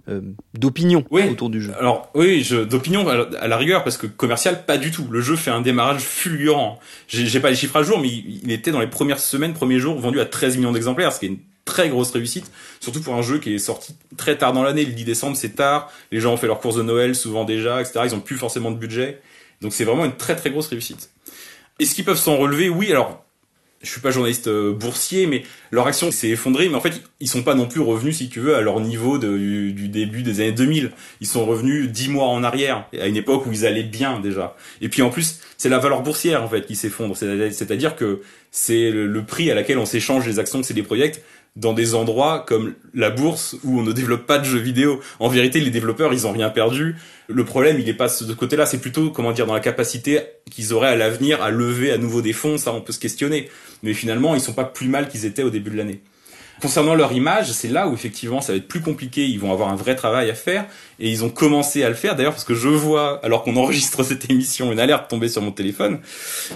euh, 0.09 0.21
d'opinion 0.53 1.03
Oui. 1.11 1.23
autour 1.29 1.49
du 1.49 1.61
jeu. 1.61 1.73
Alors 1.79 2.09
oui, 2.13 2.43
je, 2.43 2.57
d'opinion 2.57 3.07
à 3.07 3.15
la- 3.15 3.39
à 3.39 3.47
la 3.47 3.57
rigueur 3.57 3.83
parce 3.83 3.97
que 3.97 4.07
commercial 4.07 4.65
pas 4.65 4.77
du 4.77 4.91
tout. 4.91 5.07
Le 5.09 5.21
jeu 5.21 5.35
fait 5.35 5.51
un 5.51 5.61
démarrage 5.61 6.01
fulgurant. 6.01 6.79
J'ai, 7.07 7.25
j'ai 7.25 7.39
pas 7.39 7.49
les 7.49 7.55
chiffres 7.55 7.75
à 7.77 7.83
jour, 7.83 7.99
mais 7.99 8.07
il, 8.09 8.41
il 8.43 8.51
était 8.51 8.71
dans 8.71 8.79
les 8.81 8.87
premières 8.87 9.19
semaines, 9.19 9.53
premiers 9.53 9.79
jours 9.79 9.99
vendu 9.99 10.19
à 10.19 10.25
13 10.25 10.57
millions 10.57 10.71
d'exemplaires, 10.71 11.11
ce 11.11 11.19
qui 11.19 11.25
est 11.25 11.29
une 11.29 11.39
très 11.65 11.89
grosse 11.89 12.11
réussite, 12.11 12.51
surtout 12.79 13.01
pour 13.01 13.15
un 13.15 13.23
jeu 13.23 13.39
qui 13.39 13.55
est 13.55 13.57
sorti 13.59 13.95
très 14.17 14.37
tard 14.37 14.53
dans 14.53 14.61
l'année. 14.61 14.85
Le 14.85 14.91
10 14.93 15.03
décembre, 15.05 15.35
c'est 15.35 15.55
tard. 15.55 15.91
Les 16.11 16.19
gens 16.19 16.33
ont 16.33 16.37
fait 16.37 16.45
leurs 16.47 16.59
courses 16.59 16.75
de 16.75 16.83
Noël 16.83 17.15
souvent 17.15 17.43
déjà, 17.43 17.81
etc. 17.81 18.01
Ils 18.05 18.13
ont 18.13 18.19
plus 18.19 18.37
forcément 18.37 18.69
de 18.69 18.77
budget, 18.77 19.19
donc 19.61 19.73
c'est 19.73 19.83
vraiment 19.85 20.05
une 20.05 20.15
très 20.15 20.35
très 20.35 20.51
grosse 20.51 20.67
réussite. 20.67 21.09
Est-ce 21.79 21.95
qu'ils 21.95 22.05
peuvent 22.05 22.19
s'en 22.19 22.37
relever? 22.37 22.69
Oui. 22.69 22.91
Alors 22.91 23.24
je 23.85 23.91
suis 23.91 24.01
pas 24.01 24.11
journaliste 24.11 24.47
euh, 24.47 24.73
boursier, 24.73 25.27
mais 25.27 25.43
leur 25.71 25.87
action 25.87 26.11
s'est 26.11 26.29
effondrée. 26.29 26.67
Mais 26.67 26.75
en 26.75 26.81
fait, 26.81 27.01
ils 27.21 27.29
sont 27.29 27.43
pas 27.43 27.55
non 27.55 27.67
plus 27.67 27.79
revenus, 27.81 28.17
si 28.17 28.27
tu 28.27 28.39
veux, 28.41 28.55
à 28.55 28.61
leur 28.61 28.79
niveau 28.81 29.17
du, 29.17 29.71
du 29.71 29.87
début 29.87 30.23
des 30.23 30.41
années 30.41 30.51
2000. 30.51 30.91
Ils 31.21 31.27
sont 31.27 31.45
revenus 31.45 31.89
dix 31.89 32.09
mois 32.09 32.27
en 32.27 32.43
arrière, 32.43 32.85
à 32.99 33.07
une 33.07 33.15
époque 33.15 33.45
où 33.45 33.51
ils 33.53 33.65
allaient 33.65 33.83
bien 33.83 34.19
déjà. 34.19 34.57
Et 34.81 34.89
puis 34.89 35.01
en 35.01 35.09
plus, 35.09 35.39
c'est 35.57 35.69
la 35.69 35.79
valeur 35.79 36.01
boursière 36.01 36.43
en 36.43 36.49
fait 36.49 36.65
qui 36.65 36.75
s'effondre. 36.75 37.15
C'est- 37.15 37.51
C'est-à-dire 37.51 37.95
que 37.95 38.21
c'est 38.57 38.89
le, 38.89 39.21
prix 39.25 39.51
à 39.51 39.53
laquelle 39.53 39.77
on 39.77 39.85
s'échange 39.85 40.25
les 40.25 40.39
actions 40.39 40.59
de 40.59 40.63
CD 40.63 40.81
Projekt 40.81 41.21
dans 41.57 41.73
des 41.73 41.93
endroits 41.93 42.45
comme 42.47 42.73
la 42.93 43.09
bourse 43.09 43.57
où 43.65 43.81
on 43.81 43.83
ne 43.83 43.91
développe 43.91 44.25
pas 44.25 44.37
de 44.37 44.45
jeux 44.45 44.59
vidéo. 44.59 45.01
En 45.19 45.27
vérité, 45.27 45.59
les 45.59 45.71
développeurs, 45.71 46.13
ils 46.13 46.25
ont 46.25 46.31
rien 46.31 46.49
perdu. 46.49 46.95
Le 47.27 47.43
problème, 47.43 47.81
il 47.81 47.89
est 47.89 47.93
pas 47.93 48.07
de 48.07 48.13
ce 48.13 48.31
côté-là, 48.31 48.65
c'est 48.65 48.77
plutôt, 48.77 49.09
comment 49.09 49.33
dire, 49.33 49.45
dans 49.45 49.53
la 49.53 49.59
capacité 49.59 50.21
qu'ils 50.49 50.73
auraient 50.73 50.87
à 50.87 50.95
l'avenir 50.95 51.43
à 51.43 51.51
lever 51.51 51.91
à 51.91 51.97
nouveau 51.97 52.21
des 52.21 52.31
fonds, 52.31 52.57
ça 52.57 52.71
on 52.71 52.79
peut 52.79 52.93
se 52.93 52.99
questionner. 52.99 53.49
Mais 53.83 53.93
finalement, 53.93 54.35
ils 54.35 54.41
sont 54.41 54.53
pas 54.53 54.63
plus 54.63 54.87
mal 54.87 55.09
qu'ils 55.09 55.25
étaient 55.25 55.43
au 55.43 55.49
début 55.49 55.71
de 55.71 55.75
l'année. 55.75 55.99
Concernant 56.61 56.95
leur 56.95 57.11
image, 57.11 57.51
c'est 57.51 57.67
là 57.67 57.87
où 57.87 57.93
effectivement 57.93 58.39
ça 58.39 58.53
va 58.53 58.57
être 58.57 58.67
plus 58.67 58.81
compliqué, 58.81 59.25
ils 59.25 59.39
vont 59.39 59.51
avoir 59.51 59.69
un 59.69 59.75
vrai 59.75 59.95
travail 59.95 60.29
à 60.29 60.33
faire, 60.33 60.65
et 60.99 61.09
ils 61.09 61.25
ont 61.25 61.29
commencé 61.29 61.83
à 61.83 61.89
le 61.89 61.95
faire. 61.95 62.15
D'ailleurs 62.15 62.31
parce 62.31 62.45
que 62.45 62.55
je 62.55 62.69
vois, 62.69 63.19
alors 63.23 63.43
qu'on 63.43 63.57
enregistre 63.57 64.03
cette 64.03 64.29
émission, 64.29 64.71
une 64.71 64.79
alerte 64.79 65.09
tomber 65.09 65.27
sur 65.27 65.41
mon 65.41 65.51
téléphone, 65.51 65.99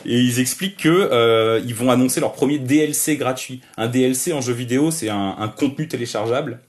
et 0.05 0.17
ils 0.17 0.39
expliquent 0.39 0.77
que 0.77 0.89
euh, 0.89 1.61
ils 1.65 1.75
vont 1.75 1.91
annoncer 1.91 2.21
leur 2.21 2.31
premier 2.31 2.59
DLC 2.59 3.17
gratuit. 3.17 3.61
Un 3.77 3.87
DLC 3.87 4.31
en 4.31 4.41
jeu 4.41 4.53
vidéo, 4.53 4.89
c'est 4.89 5.09
un, 5.09 5.35
un 5.37 5.47
contenu 5.49 5.87
téléchargeable, 5.87 6.59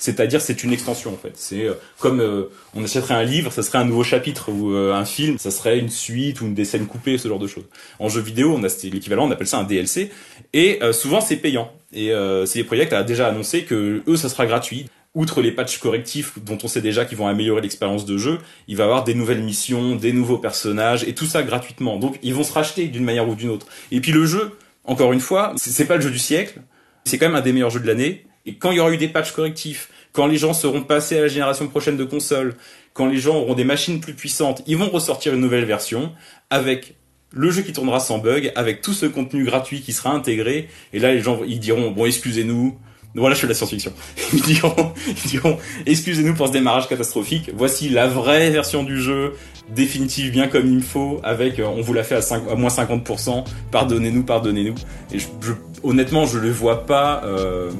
c'est-à-dire 0.00 0.40
c'est 0.40 0.64
une 0.64 0.72
extension 0.72 1.12
en 1.12 1.16
fait. 1.16 1.34
C'est 1.34 1.66
euh, 1.66 1.74
comme 2.00 2.20
euh, 2.20 2.50
on 2.74 2.82
achèterait 2.82 3.14
un 3.14 3.22
livre, 3.22 3.52
ça 3.52 3.62
serait 3.62 3.78
un 3.78 3.84
nouveau 3.84 4.02
chapitre 4.02 4.50
ou 4.50 4.72
euh, 4.72 4.94
un 4.94 5.04
film, 5.04 5.38
ça 5.38 5.52
serait 5.52 5.78
une 5.78 5.90
suite 5.90 6.40
ou 6.40 6.46
une 6.46 6.54
des 6.54 6.64
scènes 6.64 6.86
coupées, 6.86 7.18
ce 7.18 7.28
genre 7.28 7.38
de 7.38 7.46
choses. 7.46 7.66
En 8.00 8.08
jeu 8.08 8.20
vidéo, 8.20 8.52
on 8.56 8.64
a 8.64 8.68
l'équivalent, 8.82 9.28
on 9.28 9.30
appelle 9.30 9.46
ça 9.46 9.58
un 9.58 9.64
DLC, 9.64 10.10
et 10.54 10.82
euh, 10.82 10.92
souvent 10.92 11.20
c'est 11.20 11.36
payant. 11.36 11.70
Et 11.92 12.12
CD 12.46 12.62
Projekt 12.62 12.92
a 12.92 13.02
déjà 13.02 13.26
annoncé 13.26 13.64
que 13.64 14.02
eux, 14.06 14.16
ça 14.16 14.28
sera 14.28 14.46
gratuit. 14.46 14.86
Outre 15.16 15.42
les 15.42 15.50
patchs 15.50 15.78
correctifs 15.78 16.38
dont 16.38 16.56
on 16.62 16.68
sait 16.68 16.80
déjà 16.80 17.04
qu'ils 17.04 17.18
vont 17.18 17.26
améliorer 17.26 17.60
l'expérience 17.62 18.04
de 18.04 18.16
jeu, 18.16 18.38
il 18.68 18.76
va 18.76 18.84
y 18.84 18.86
avoir 18.86 19.02
des 19.02 19.14
nouvelles 19.14 19.42
missions, 19.42 19.96
des 19.96 20.12
nouveaux 20.12 20.38
personnages 20.38 21.02
et 21.02 21.14
tout 21.14 21.26
ça 21.26 21.42
gratuitement. 21.42 21.98
Donc 21.98 22.20
ils 22.22 22.32
vont 22.32 22.44
se 22.44 22.52
racheter 22.52 22.86
d'une 22.86 23.02
manière 23.02 23.28
ou 23.28 23.34
d'une 23.34 23.50
autre. 23.50 23.66
Et 23.90 24.00
puis 24.00 24.12
le 24.12 24.24
jeu, 24.24 24.52
encore 24.84 25.12
une 25.12 25.20
fois, 25.20 25.52
c'est 25.56 25.84
pas 25.86 25.96
le 25.96 26.00
jeu 26.00 26.12
du 26.12 26.20
siècle, 26.20 26.60
c'est 27.04 27.18
quand 27.18 27.26
même 27.26 27.34
un 27.34 27.40
des 27.40 27.52
meilleurs 27.52 27.70
jeux 27.70 27.80
de 27.80 27.88
l'année. 27.88 28.24
Et 28.46 28.54
quand 28.54 28.70
il 28.70 28.76
y 28.76 28.80
aura 28.80 28.90
eu 28.92 28.96
des 28.96 29.08
patchs 29.08 29.32
correctifs, 29.32 29.90
quand 30.12 30.26
les 30.26 30.36
gens 30.36 30.52
seront 30.54 30.82
passés 30.82 31.18
à 31.18 31.22
la 31.22 31.28
génération 31.28 31.68
prochaine 31.68 31.96
de 31.96 32.04
consoles, 32.04 32.56
quand 32.94 33.06
les 33.06 33.18
gens 33.18 33.36
auront 33.36 33.54
des 33.54 33.64
machines 33.64 34.00
plus 34.00 34.14
puissantes, 34.14 34.62
ils 34.66 34.76
vont 34.76 34.88
ressortir 34.90 35.34
une 35.34 35.40
nouvelle 35.40 35.64
version 35.64 36.12
avec 36.50 36.94
le 37.32 37.50
jeu 37.50 37.62
qui 37.62 37.72
tournera 37.72 38.00
sans 38.00 38.18
bug, 38.18 38.52
avec 38.56 38.82
tout 38.82 38.92
ce 38.92 39.06
contenu 39.06 39.44
gratuit 39.44 39.82
qui 39.82 39.92
sera 39.92 40.10
intégré. 40.10 40.68
Et 40.92 40.98
là, 40.98 41.12
les 41.14 41.20
gens, 41.20 41.40
ils 41.46 41.60
diront, 41.60 41.92
bon, 41.92 42.06
excusez-nous. 42.06 42.76
Voilà, 43.14 43.34
je 43.34 43.40
fais 43.40 43.46
de 43.48 43.52
la 43.52 43.56
science-fiction. 43.56 43.92
Ils 44.32 44.42
diront, 44.42 44.92
ils 45.08 45.28
diront, 45.28 45.58
excusez-nous 45.84 46.34
pour 46.34 46.46
ce 46.46 46.52
démarrage 46.52 46.88
catastrophique. 46.88 47.50
Voici 47.56 47.88
la 47.88 48.06
vraie 48.06 48.50
version 48.50 48.84
du 48.84 49.02
jeu, 49.02 49.34
définitive, 49.68 50.30
bien 50.30 50.46
comme 50.46 50.72
il 50.72 50.80
faut, 50.82 51.20
avec, 51.24 51.58
euh, 51.58 51.64
on 51.66 51.80
vous 51.82 51.92
l'a 51.92 52.04
fait 52.04 52.14
à, 52.14 52.22
5, 52.22 52.44
à 52.48 52.54
moins 52.54 52.70
50%. 52.70 53.44
Pardonnez-nous, 53.72 54.22
pardonnez-nous. 54.22 54.76
Et 55.12 55.18
je, 55.18 55.26
je- 55.40 55.52
honnêtement, 55.82 56.24
je 56.24 56.38
le 56.38 56.50
vois 56.52 56.86
pas, 56.86 57.22
euh, 57.24 57.72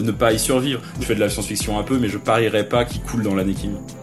ne 0.00 0.10
pas 0.10 0.32
y 0.32 0.38
survivre. 0.38 0.80
Je 1.00 1.04
fais 1.04 1.14
de 1.14 1.20
la 1.20 1.28
science-fiction 1.28 1.78
un 1.78 1.82
peu, 1.82 1.98
mais 1.98 2.08
je 2.08 2.18
parierais 2.18 2.68
pas 2.68 2.84
qu'il 2.84 3.02
coule 3.02 3.22
dans 3.22 3.34
l'année 3.34 3.54
qui 3.54 3.68
vient. 3.68 4.01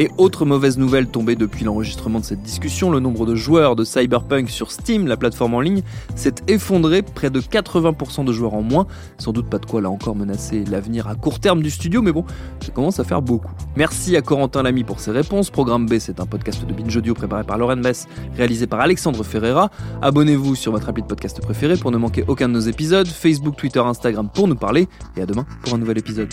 Et 0.00 0.10
autre 0.16 0.44
mauvaise 0.44 0.78
nouvelle 0.78 1.08
tombée 1.08 1.34
depuis 1.34 1.64
l'enregistrement 1.64 2.20
de 2.20 2.24
cette 2.24 2.40
discussion, 2.40 2.92
le 2.92 3.00
nombre 3.00 3.26
de 3.26 3.34
joueurs 3.34 3.74
de 3.74 3.82
Cyberpunk 3.82 4.48
sur 4.48 4.70
Steam, 4.70 5.08
la 5.08 5.16
plateforme 5.16 5.54
en 5.54 5.60
ligne, 5.60 5.82
s'est 6.14 6.36
effondré, 6.46 7.02
près 7.02 7.30
de 7.30 7.40
80% 7.40 8.24
de 8.24 8.32
joueurs 8.32 8.54
en 8.54 8.62
moins. 8.62 8.86
Sans 9.18 9.32
doute 9.32 9.50
pas 9.50 9.58
de 9.58 9.66
quoi 9.66 9.80
là 9.80 9.90
encore 9.90 10.14
menacer 10.14 10.64
l'avenir 10.64 11.08
à 11.08 11.16
court 11.16 11.40
terme 11.40 11.62
du 11.62 11.70
studio, 11.70 12.00
mais 12.00 12.12
bon, 12.12 12.24
ça 12.60 12.70
commence 12.70 13.00
à 13.00 13.04
faire 13.04 13.22
beaucoup. 13.22 13.50
Merci 13.76 14.16
à 14.16 14.22
Corentin 14.22 14.62
Lamy 14.62 14.84
pour 14.84 15.00
ses 15.00 15.10
réponses. 15.10 15.50
Programme 15.50 15.86
B, 15.86 15.98
c'est 15.98 16.20
un 16.20 16.26
podcast 16.26 16.64
de 16.64 16.72
Binge 16.72 16.96
Audio 16.96 17.14
préparé 17.14 17.42
par 17.42 17.58
Lauren 17.58 17.76
Mess, 17.76 18.06
réalisé 18.36 18.68
par 18.68 18.78
Alexandre 18.78 19.24
Ferreira. 19.24 19.68
Abonnez-vous 20.00 20.54
sur 20.54 20.70
votre 20.70 20.88
appli 20.88 21.02
de 21.02 21.08
podcast 21.08 21.40
préféré 21.40 21.76
pour 21.76 21.90
ne 21.90 21.98
manquer 21.98 22.22
aucun 22.28 22.48
de 22.48 22.54
nos 22.54 22.60
épisodes. 22.60 23.08
Facebook, 23.08 23.56
Twitter, 23.56 23.80
Instagram 23.80 24.28
pour 24.32 24.46
nous 24.46 24.54
parler. 24.54 24.86
Et 25.16 25.22
à 25.22 25.26
demain 25.26 25.44
pour 25.64 25.74
un 25.74 25.78
nouvel 25.78 25.98
épisode. 25.98 26.32